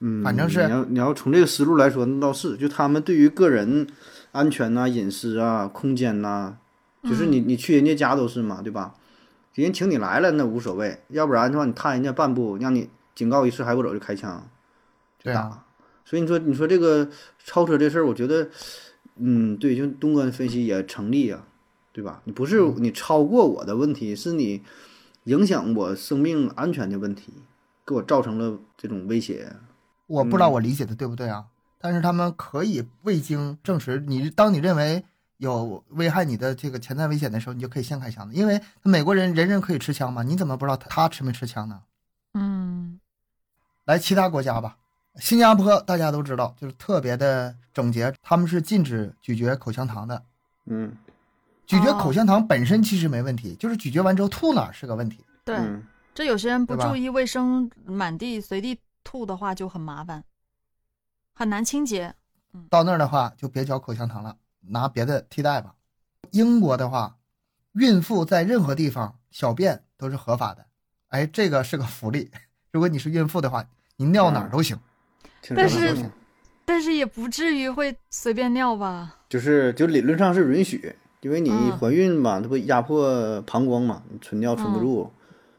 [0.00, 3.86] 嗯，反正是你要你要从这个思路来说，那倒是就他们对于个人。
[4.32, 6.58] 安全呐，隐私啊，空间呐，
[7.02, 8.94] 就是你你去人家家都是嘛，对吧？
[9.54, 14.46] 人请你来了那无所谓，要不然的话你踏人家半步，让你警告一次还不走就开枪，
[15.22, 15.64] 对啊。
[16.04, 17.08] 所以你说你说这个
[17.42, 18.50] 超车这事儿，我觉得，
[19.16, 21.46] 嗯，对，就东哥分析也成立啊，
[21.94, 22.20] 对吧？
[22.24, 24.62] 你不是你超过我的问题，是你
[25.26, 27.32] 影响我生命安全的问题，
[27.84, 29.52] 给我造成了这种威胁。
[30.06, 31.46] 我不知道我理解的对不对啊？
[31.78, 35.04] 但是他们可以未经证实，你当你认为
[35.38, 38.34] 有危害你的这个潜在危险的时候，你就可以先开枪的。
[38.34, 41.82] 因为美国人人人可以持枪嘛，你怎么不知道他他持没持枪呢？
[42.34, 43.00] 嗯，
[43.84, 44.76] 来其他国家吧，
[45.16, 50.22] 新加坡大家都知道，就是特别的整洁，他们是禁止咀嚼口香糖的。
[50.66, 50.96] 嗯，
[51.66, 55.24] 咀嚼口香糖本身其实没问题，就是咀嚼完之后吐哪是个问题。
[55.44, 55.58] 对，
[56.14, 60.22] 这有些人不注意卫生，满地随地吐的话就很麻烦，
[61.34, 62.14] 很难清洁。
[62.70, 65.74] 到那儿的话就别嚼口香糖了，拿别的替代吧。
[66.30, 67.16] 英国的话，
[67.72, 70.64] 孕妇在任何地方小便都是合法的。
[71.08, 72.30] 哎，这个是个福利。
[72.72, 73.64] 如果你是孕妇的话，
[73.96, 74.78] 你尿哪儿都行。
[75.54, 76.10] 但是，
[76.64, 79.16] 但是也不至于会随便尿吧？
[79.28, 85.12] 就是，就理论上是允许，因为你怀孕嘛，它不压迫膀胱嘛，你存尿存不住。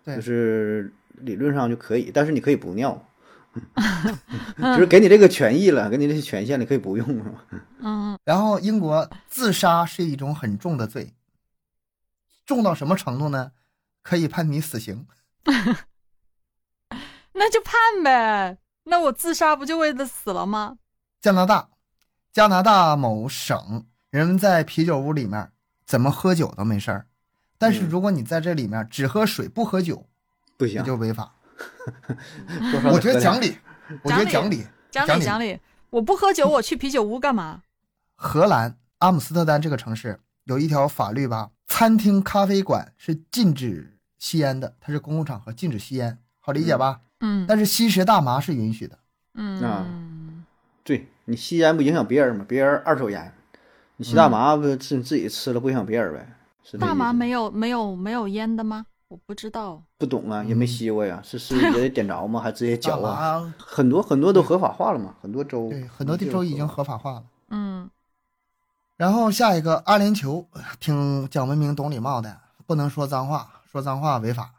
[0.06, 3.06] 就是理论上就可以，但是你可以不尿，
[4.58, 7.44] 就是给你这个权益了，给你这些权限，你可以不用，是吧？
[7.84, 8.18] 嗯。
[8.24, 11.14] 然后英国自杀是一种很重的罪，
[12.46, 13.52] 重到什么程度呢？
[14.02, 15.06] 可以判你死刑。
[17.34, 20.78] 那就判呗，那我自杀不就为了死了吗？
[21.20, 21.68] 加拿大，
[22.32, 23.86] 加拿大某省
[24.18, 25.52] 人们在啤酒屋里面
[25.86, 27.06] 怎么喝酒都没事儿。
[27.60, 30.08] 但是如果你在这里面只喝水不喝酒，
[30.58, 31.36] 不行，就违法。
[32.92, 33.58] 我觉得讲理，
[34.02, 35.60] 我觉得讲理，讲理讲理。
[35.92, 37.62] 我不喝酒，我去啤酒屋干嘛？
[38.16, 47.02] 荷兰阿姆斯特丹这个城市有一条法律吧，餐厅、咖啡馆是禁止吸烟的，它是公共场合，禁止吸烟，好理解吧？
[47.20, 47.46] 嗯。
[47.48, 48.98] 但是吸食大麻是允许的。
[49.36, 49.86] 嗯啊，
[50.84, 52.44] 对你吸烟不影响别人吗？
[52.48, 53.34] 别人二手烟，
[53.98, 56.34] 你吸大麻不是自己吃了不影响别人呗？
[56.80, 58.86] 大麻没有没有没有烟的吗？
[59.08, 61.22] 我不知道，不懂啊，也没吸过呀。
[61.24, 62.42] 是是 也得点着吗？
[62.42, 63.54] 还直接嚼啊？
[63.58, 67.24] 很多很多都合法化了嘛，很多州对很多地州已经合法化了。
[67.50, 67.90] 嗯，
[68.98, 70.46] 然后下一个阿联酋
[70.80, 74.54] 听讲文明懂礼貌的，不能说脏话，说脏话违法。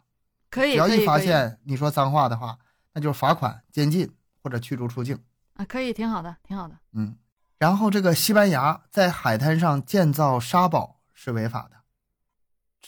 [0.51, 2.57] 可以，只要一发现你说脏话的话，
[2.95, 4.11] 那就是罚款、监禁
[4.43, 5.19] 或者驱逐出境。
[5.55, 6.75] 啊，可以，挺好的，挺好的。
[6.95, 7.15] 嗯，
[7.59, 11.77] 然后这个西班牙在海滩上建造沙堡是违法的。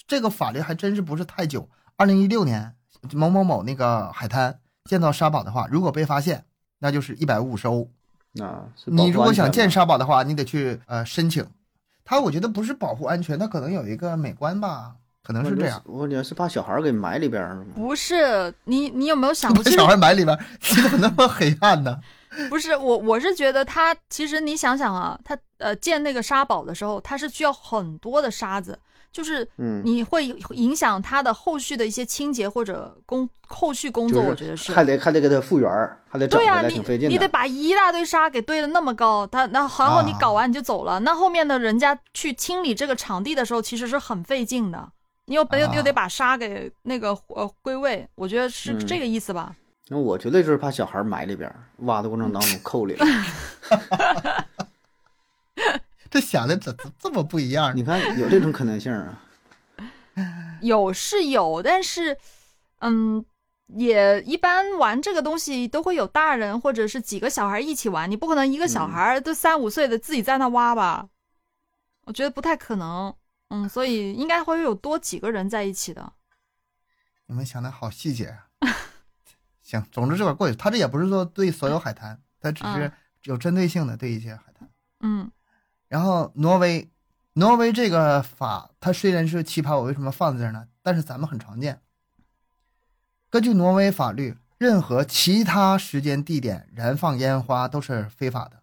[0.07, 1.69] 这个法律还真是不是太久。
[1.97, 2.75] 二零一六年，
[3.13, 6.45] 某某某那个海滩建造沙堡的话，如果被发现，
[6.79, 7.91] 那就是一百五十欧。
[8.41, 11.45] 啊，你如果想建沙堡的话，你得去呃申请。
[12.05, 15.83] 他我觉得不是保护安全，他可能有一个美观吧，可能是这样。
[15.85, 17.65] 我觉得是把小孩给埋里边吗？
[17.75, 22.01] 不是，你你有没有想过把小孩埋里边，怎么那么黑暗呢？
[22.49, 28.79] 不是我，我是觉得他其实你想想啊，他呃建那个沙堡的时候，他是需要很多的沙子。
[29.13, 29.45] 就是，
[29.83, 35.69] 你会影响他的后续的一些清洁或者工后续工作，我觉得是还得还得给他复原，
[36.09, 37.13] 还得整回来，挺费劲的。
[37.13, 44.89] 你得把一大堆沙给堆的那么高，他那然后你搞完你就走了，那后面的人家去清理这个场地的时候，其实是很费劲的。
[45.27, 49.53] 你又又又得把沙给那个呃归位，我觉得是这个意思吧。
[49.93, 53.05] 那我绝对就是把小孩埋里边，挖的过程当中扣里了。
[56.09, 57.77] 这想的怎这么不一样？
[57.77, 59.21] 你看有这种可能性啊？
[60.63, 62.17] 有是有，但是，
[62.79, 63.25] 嗯，
[63.67, 71.09] 也一般玩这个东西都会有大人或者是几个小孩一起玩，你不可能一个小孩都三五岁的自己在那挖吧？
[72.05, 73.13] 我觉得不太可能。
[73.49, 76.13] 嗯，所以应该会有多几个人在一起的。
[77.27, 78.50] 你们想的好细节啊！
[79.71, 82.91] 行，总之这块过去，他这也不是说对所有海滩，他只是
[83.23, 84.69] 有针对性的对一些海滩。
[84.99, 85.31] 嗯。
[85.87, 86.91] 然后挪威，
[87.35, 90.67] 挪威这个法，它虽然是奇葩，我为什么放在这儿呢？
[90.83, 91.81] 但是咱们很常见。
[93.29, 98.63] 根据挪威法律，任何其他时间地点燃放烟花都是非法的，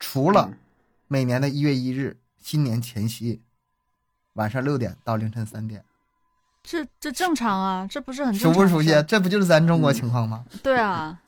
[0.00, 0.52] 除了
[1.06, 3.42] 每年的一月一日新年前夕，
[4.32, 5.84] 晚上六点到凌晨三点。
[6.62, 8.90] 这这正常啊，这不是很熟不熟悉？
[9.06, 10.44] 这不就是咱中国情况吗？
[10.62, 11.20] 对啊。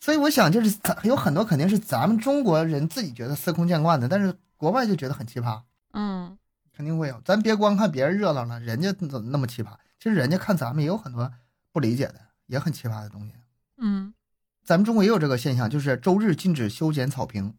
[0.00, 4.34] 所以我想，就是咱有很多肯定是咱们中国人自己觉得司空见惯的，但是。
[4.62, 5.60] 国外就觉得很奇葩，
[5.92, 6.38] 嗯，
[6.72, 7.20] 肯定会有。
[7.24, 9.70] 咱别光看别人热闹了，人家怎么那么奇葩？
[9.98, 11.28] 其实人家看咱们也有很多
[11.72, 12.14] 不理解的，
[12.46, 13.32] 也很奇葩的东西。
[13.78, 14.14] 嗯，
[14.62, 17.52] 咱们中国也有这个现象，就是周日禁止修剪草坪，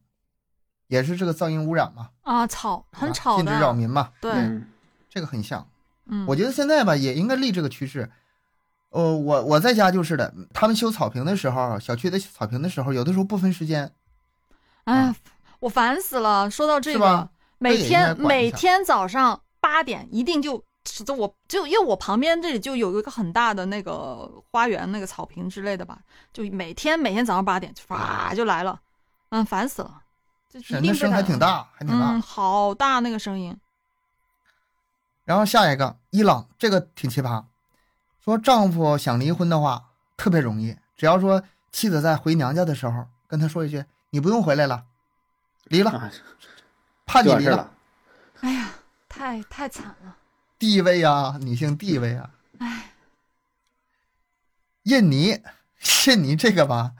[0.87, 2.11] 也是这个噪音污染嘛。
[2.21, 4.11] 啊，草很吵禁止扰民嘛。
[4.21, 4.61] 对，
[5.09, 5.67] 这个很像。
[6.05, 8.11] 嗯，我觉得现在吧，也应该立这个趋势。
[8.89, 13.91] 呃，我我在家就是的，他们修草坪的时候，小区的草坪的时候，有的时候不分时间。
[14.85, 15.13] 哎。
[15.63, 16.51] 我烦死了！
[16.51, 25.99] 说到这个，每天每天早上八点一定就，就我就因为我旁边这里就有一个很大的那个花园，那个草坪之类的吧，
[26.33, 28.77] 就每天每天早上八点就唰就来了，
[29.29, 30.01] 嗯，烦死了，
[30.49, 33.55] 这一定声还挺大，还挺大，嗯，好大那个声音。
[35.25, 37.45] 然后下一个，伊朗这个挺奇葩，
[38.19, 44.85] 说丈夫想离婚的话特别容易，只要说妻子在回娘家的时候跟他说一句，你不用回来了。
[45.65, 46.11] 离了，
[47.05, 47.71] 判你离了。
[48.41, 48.73] 哎呀，
[49.07, 50.17] 太太惨了。
[50.59, 52.29] 地位啊，女性地位啊。
[52.59, 52.91] 哎。
[54.83, 55.41] 印尼，
[56.07, 56.91] 印尼这个吧，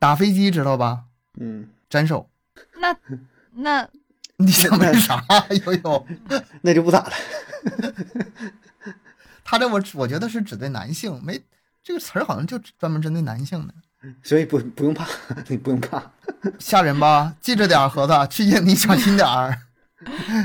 [0.00, 1.04] 打飞机知道吧？
[1.34, 2.28] 嗯，斩首。
[2.74, 2.96] 那
[3.52, 3.88] 那
[4.44, 5.22] 你想买啥？
[5.66, 6.06] 悠悠，
[6.62, 7.12] 那就不打了。
[9.44, 11.40] 他这我我觉得是指对男性，没
[11.82, 13.74] 这个词儿好像就专门针对男性的。
[14.22, 15.06] 所以不不用怕，
[15.48, 16.02] 你不用怕，
[16.58, 17.34] 吓人吧？
[17.40, 19.54] 记着点，盒子，去印尼小心点儿。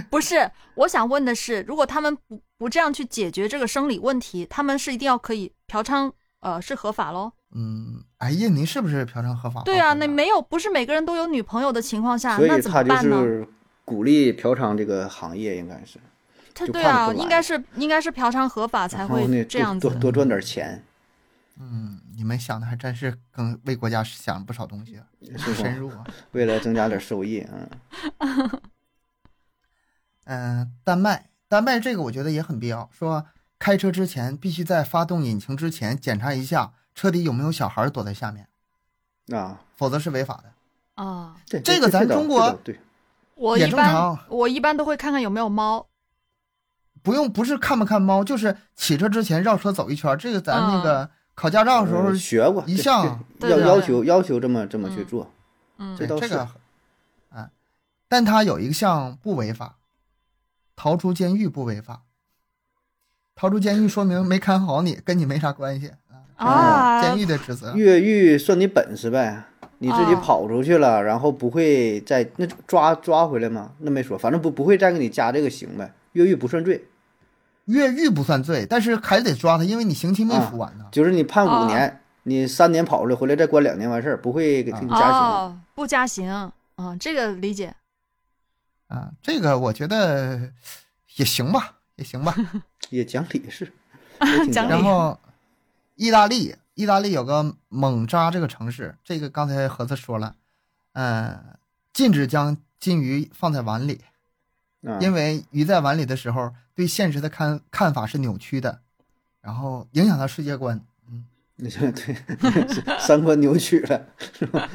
[0.09, 7.31] 不是，我想问的是，如果他们不不这样去解决这个生理问题，他们是一定要可以嫖娼，呃，是合法喽？
[7.55, 9.61] 嗯，哎，印尼是不是嫖娼合法？
[9.63, 13.23] 对啊，那没有，不是每个人都有女朋友的情况下，那怎么办呢？
[13.85, 15.99] 鼓励嫖娼这个行业应该是。
[16.53, 20.83] 他对啊，应该是应该是嫖娼合法才会这样子，多多赚点钱。
[21.59, 24.99] 嗯，你们想的还真是更为国家想不少东西，
[25.53, 26.03] 深入啊。
[26.31, 27.45] 为了增加点收益，
[28.19, 28.61] 嗯。
[30.25, 32.89] 嗯， 丹麦，丹麦这个我觉得也很必要。
[32.91, 33.25] 说
[33.59, 38.47] 开车之前必须在发动引擎之前检查一下车底有没有小孩躲在下面，
[39.37, 41.03] 啊，否则是违法的。
[41.03, 42.79] 啊，这个咱中国对，
[43.35, 45.87] 我一般我一般都会看看有没有猫。
[47.03, 50.17] 不用，不是看不看猫，就是起车之前绕车走一圈。
[50.17, 55.31] 这个咱那个考驾照的时候学过，一项 要要求要求这么这么去做。
[55.77, 56.33] 嗯，这都是。
[57.29, 57.49] 啊，
[58.07, 59.75] 但他有一项不违法。
[60.77, 62.01] 逃出监狱不违法，
[63.33, 65.93] 逃出监狱说明没看好你，跟你没啥关系
[66.35, 67.01] 啊。
[67.01, 69.45] 监狱的职责，越狱算你本事呗，
[69.79, 73.71] 你自己跑出去了，然后不会再那抓抓回来吗？
[73.79, 75.93] 那没说，反正不不会再给你加这个刑呗。
[76.13, 76.85] 越狱不算罪，
[77.65, 80.85] 越狱不算罪，但是还得抓他，因为你刑期没服完呢。
[80.91, 86.29] 就是你判五年，你三年跑出来，回来再关两年完事儿，不会给你加刑，不加刑
[86.75, 87.73] 啊，这个理解。
[88.87, 90.51] 啊，这个我觉得
[91.17, 92.33] 也行吧，也行吧，
[92.91, 93.71] 也讲理是。
[94.53, 94.69] 讲理。
[94.69, 95.19] 然后，
[95.95, 100.35] 意大利，意大利有个蒙扎这个城市，这个刚才盒子说了，
[100.93, 101.57] 嗯，
[101.91, 104.01] 禁止将金鱼放在碗里，
[104.99, 108.81] 因为鱼在碗里的时候，对现实的看看法是扭曲的，
[109.41, 110.79] 然后影响到世界观。
[111.09, 112.15] 嗯，你 说对，
[113.01, 114.69] 三观扭曲了，是吧？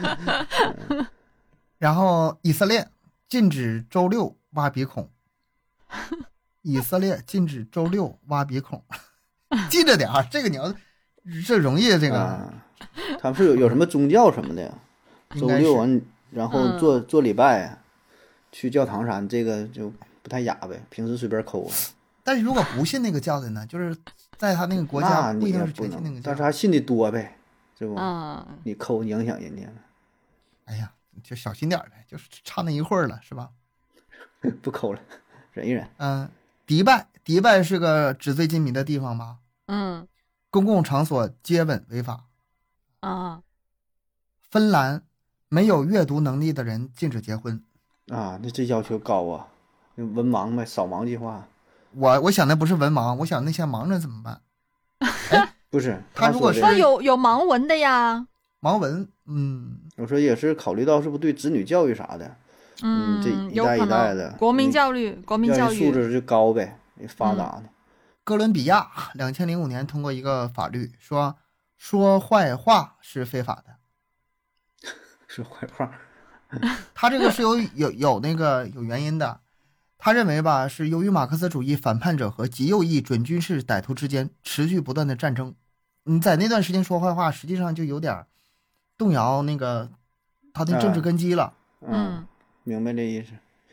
[1.79, 2.89] 然后以色列。
[3.31, 5.09] 禁止周六挖鼻孔。
[6.63, 8.83] 以色列禁止周六挖鼻孔，
[9.71, 10.75] 记着点儿，这个你要
[11.47, 12.53] 这容易这个。
[13.21, 14.73] 他们是有有什么宗教什么的呀？
[15.39, 16.01] 周六完，
[16.31, 17.79] 然后做做礼拜，
[18.51, 19.93] 去教堂啥，这个就
[20.23, 20.81] 不太雅呗。
[20.89, 21.71] 平时随便抠。
[22.25, 23.67] 但是如果不信那个教的呢？
[23.67, 23.97] 就是
[24.37, 27.37] 在他那个国家不一定是全信那个教，但是他信的多呗，
[27.79, 27.95] 是不？
[28.65, 29.63] 你抠影响人家。
[30.65, 30.93] 哎呀。
[31.23, 33.51] 就小心点呗，就是差那一会儿了，是吧？
[34.63, 35.01] 不抠了，
[35.53, 35.87] 忍一忍。
[35.99, 36.27] 嗯，
[36.65, 39.37] 迪拜，迪拜是个纸醉金迷的地方吧？
[39.67, 40.09] 嗯。
[40.51, 42.25] 公共场所接吻违法。
[43.01, 43.43] 啊。
[44.51, 45.03] 芬兰，
[45.49, 47.63] 没有阅读能力的人禁止结婚。
[48.09, 49.47] 啊，那这要求高啊！
[49.95, 51.47] 文盲呗，扫盲计划。
[51.93, 54.41] 我我想的不是文盲，我想那些盲人怎么办？
[55.71, 58.27] 不是，他如果说有有盲文的呀。
[58.61, 59.79] 盲文，嗯。
[59.97, 62.37] 我说也是考虑到是不是对子女教育啥的，
[62.83, 66.77] 嗯，这一代一代的国民教育，国民教育素质就高呗，
[67.07, 67.65] 发达的。
[68.31, 71.37] 哥伦比亚两千零五年通过一个法律，说
[71.77, 73.75] 说坏话是非法的。
[75.27, 75.91] 说坏话，
[76.95, 79.41] 他这个是有有有那个有原因的，
[79.99, 85.57] 他认为吧，是由于马克思主义反叛者和极右翼准军事歹徒之间持续不断的战争，
[86.05, 88.27] 你在那段时间说坏话，实际上就有点。
[88.97, 89.91] 动摇那个
[90.55, 91.55] 他的政治根基了。
[91.81, 92.25] 嗯，
[92.63, 93.33] 明白这意思。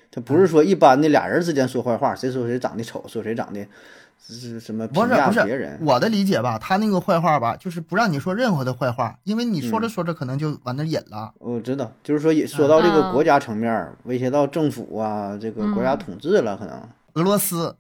[0.10, 3.68] 他不是说一般的俩人之间说坏话，谁说谁长得丑，说谁长得
[4.20, 6.58] 是什么不是不是我的理解吧？
[6.60, 11.34] 他那个坏话吧，就是不让你说任何的坏话，因为你说着说着可能就往那引了。
[11.40, 16.82] 我知道，就是说说到这个国家层面，威胁到政府啊，这个国家统治了，可能。
[17.14, 17.78] 俄罗斯，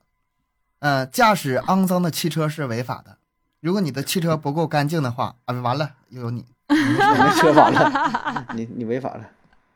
[0.79, 3.17] 嗯，驾驶肮脏的汽车是违法的。
[3.59, 6.45] 如果你的汽车不够干净的话，啊，完了又有你。
[6.69, 9.29] 你车法了，你你违法了，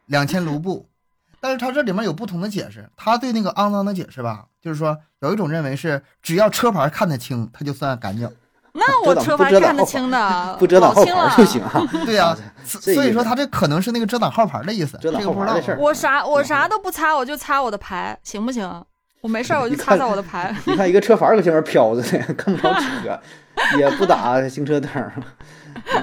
[0.08, 0.86] 两千卢布。
[1.42, 8.32] 但是他这里面有不同的解释，他对那个肮脏的解释吧，就是说有一种认为是只要车牌看得清，他就算干净。
[8.74, 11.82] 那我车牌看得清的， 不遮挡号牌就行啊。
[12.06, 12.34] 对呀，
[12.64, 14.98] 所以说他这可能是那个遮挡号牌的意思。
[15.00, 18.86] 遮挡号牌的事儿，我啥我啥都不擦，我就擦我的牌，行不行？
[19.20, 20.56] 我没事儿我就擦擦我的牌。
[20.66, 23.20] 你看一个车牌搁前面飘着呢，看不着车，
[23.78, 24.90] 也不打行车灯。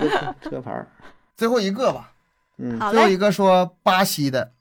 [0.02, 0.86] 一个车牌
[1.36, 2.12] 最后一个吧，
[2.58, 4.52] 嗯，最后一个说巴西的，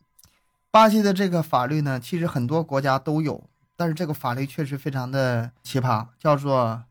[0.69, 6.83] 巴西的这个法律呢，其实很多国家都有，但是这个法律确实非常的奇葩，叫做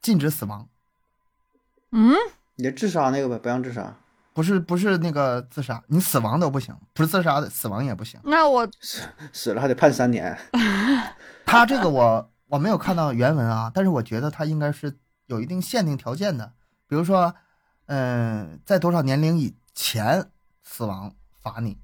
[0.00, 0.68] 禁止死亡。
[1.92, 2.14] 嗯，
[2.56, 3.96] 你自杀那个呗，不让自杀。
[4.32, 8.20] 不是不是那个自杀，你死亡都不行，不是自杀的死亡也不行。
[8.22, 10.38] 那我死死了还得判三年。
[11.44, 14.96] 他这个我我没有看到原文啊，但是我觉得他应该是
[15.26, 16.52] 有一定限定条件的，
[16.86, 17.34] 比如说，
[17.86, 20.30] 嗯，在多少年龄以前
[20.62, 21.76] 死亡罚你，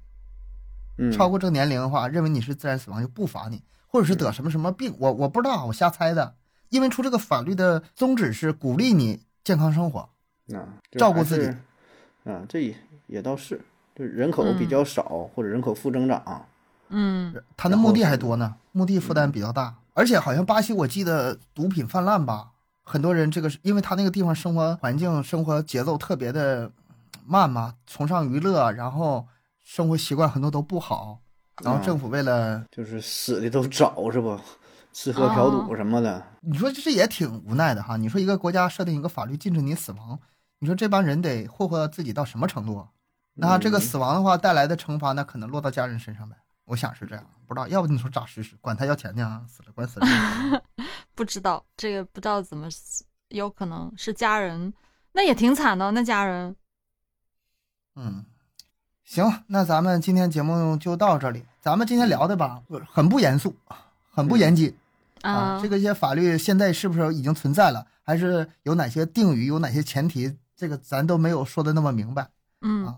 [1.11, 6.35] 超过这个年龄的话，认为你是自然死亡就不罚你，或者是得什么什么病，我我不知道，我瞎猜的。
[6.69, 10.09] 因为出这个法律的宗旨是鼓励你健康生活，
[10.53, 11.47] 啊，照顾自己。
[12.29, 12.75] 啊，这也
[13.05, 13.61] 也倒是，
[13.95, 16.45] 就人口比较少或者人口负增长，
[16.89, 22.49] 嗯，他的墓地还多呢，墓地负担比较大，而且好像巴西我记得毒品泛滥吧，
[22.83, 26.69] 很多人这个是因为他那个地方生活环境、生活节奏特别的
[27.25, 29.25] 慢嘛，崇尚娱乐，然后
[29.67, 31.19] 生活习惯很多都不好，
[31.61, 34.39] 然后政府为了就是死的都早是不，
[34.93, 40.17] 吃喝嫖赌什么的，你说这也挺无奈的哈，你说一个国家设定一个法律禁止你死亡。
[40.59, 42.87] 你说这帮人得霍霍自己到什么程度？
[43.33, 46.37] 那这个死亡的话带来的惩罚，那可能落到家人身上呗。
[46.63, 47.67] 我想是这样，不知道。
[47.67, 48.55] 要不你说咋实施？
[48.61, 49.45] 管他要钱呢？
[49.49, 50.63] 死了管死了。
[51.13, 54.73] 不知道这个不知道怎么死，有可能是家人，
[55.11, 55.91] 那也挺惨的。
[55.91, 56.55] 那家人，
[57.97, 58.25] 嗯，
[59.07, 61.45] 行，那咱们今天节目就到这里。
[61.61, 63.55] 咱们今天聊的吧，很不严肃，
[64.11, 64.75] 很不严谨
[65.21, 65.61] 啊。
[65.61, 67.87] 这个一些法律现在是不是已经存在了？
[68.03, 69.45] 还是有哪些定语？
[69.45, 70.35] 有哪些前提？
[70.57, 72.27] 这个咱都没有说的那么明白，
[72.61, 72.97] 嗯啊，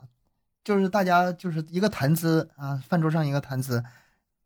[0.64, 3.84] 就是大家就是一个谈资啊，饭桌上一个谈资，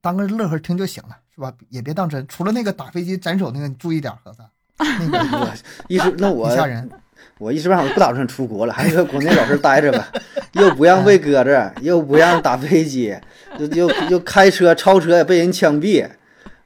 [0.02, 1.54] 当个乐呵听就行了，是吧？
[1.70, 2.28] 也别当真。
[2.28, 4.44] 除了那个打飞机斩首那个，你注意点，盒子。
[4.78, 5.54] 那个
[5.88, 6.92] 一直那我 吓人。
[7.40, 10.08] 我一时半会儿不打算出国了，还是国内老实待着吧。
[10.54, 13.16] 又不让喂鸽子，又不让打飞机，
[13.58, 16.08] 又又又开车超车也被人枪毙，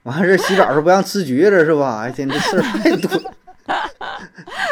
[0.02, 2.02] 完事洗澡时候不让吃橘子是吧？
[2.02, 3.10] 哎天，这事儿太多，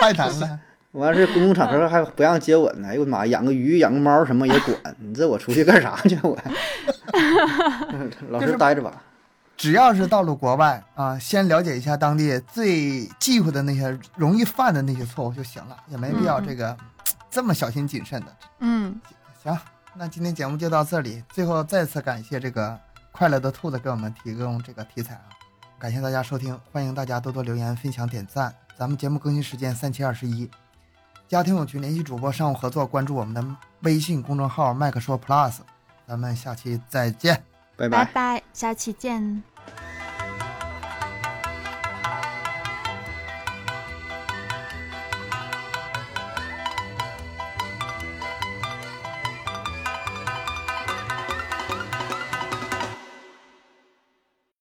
[0.00, 0.60] 太难了。
[0.92, 2.88] 完事，公共场合还不让接吻呢！
[2.88, 4.76] 哎呦我的妈，养个鱼、养个猫什么也管？
[4.98, 6.18] 你这我出去干啥去？
[6.22, 6.38] 我
[8.30, 9.02] 老实待着吧。
[9.56, 16.76] 只要是到了国外啊，先了解一下当地最忌讳的那些、容易犯的那些错误就行了，也没必要这个
[17.30, 18.36] 这么小心谨慎的。
[18.60, 19.00] 嗯，
[19.42, 19.58] 行，
[19.94, 21.24] 那今天节目就到这里。
[21.32, 22.78] 最后再次感谢这个
[23.12, 25.24] 快乐的兔子给我们提供这个题材啊！
[25.78, 28.54] 感谢大家收听，欢迎大家多多留言、分享、点赞。
[28.78, 30.50] 咱们节目更新时间三七二十一。
[31.26, 33.42] 家庭友群，联系主播商务合作，关注我们的
[33.80, 35.54] 微信公众号麦克说 Plus，
[36.06, 37.42] 咱们下期再见，
[37.76, 39.42] 拜拜，下期见。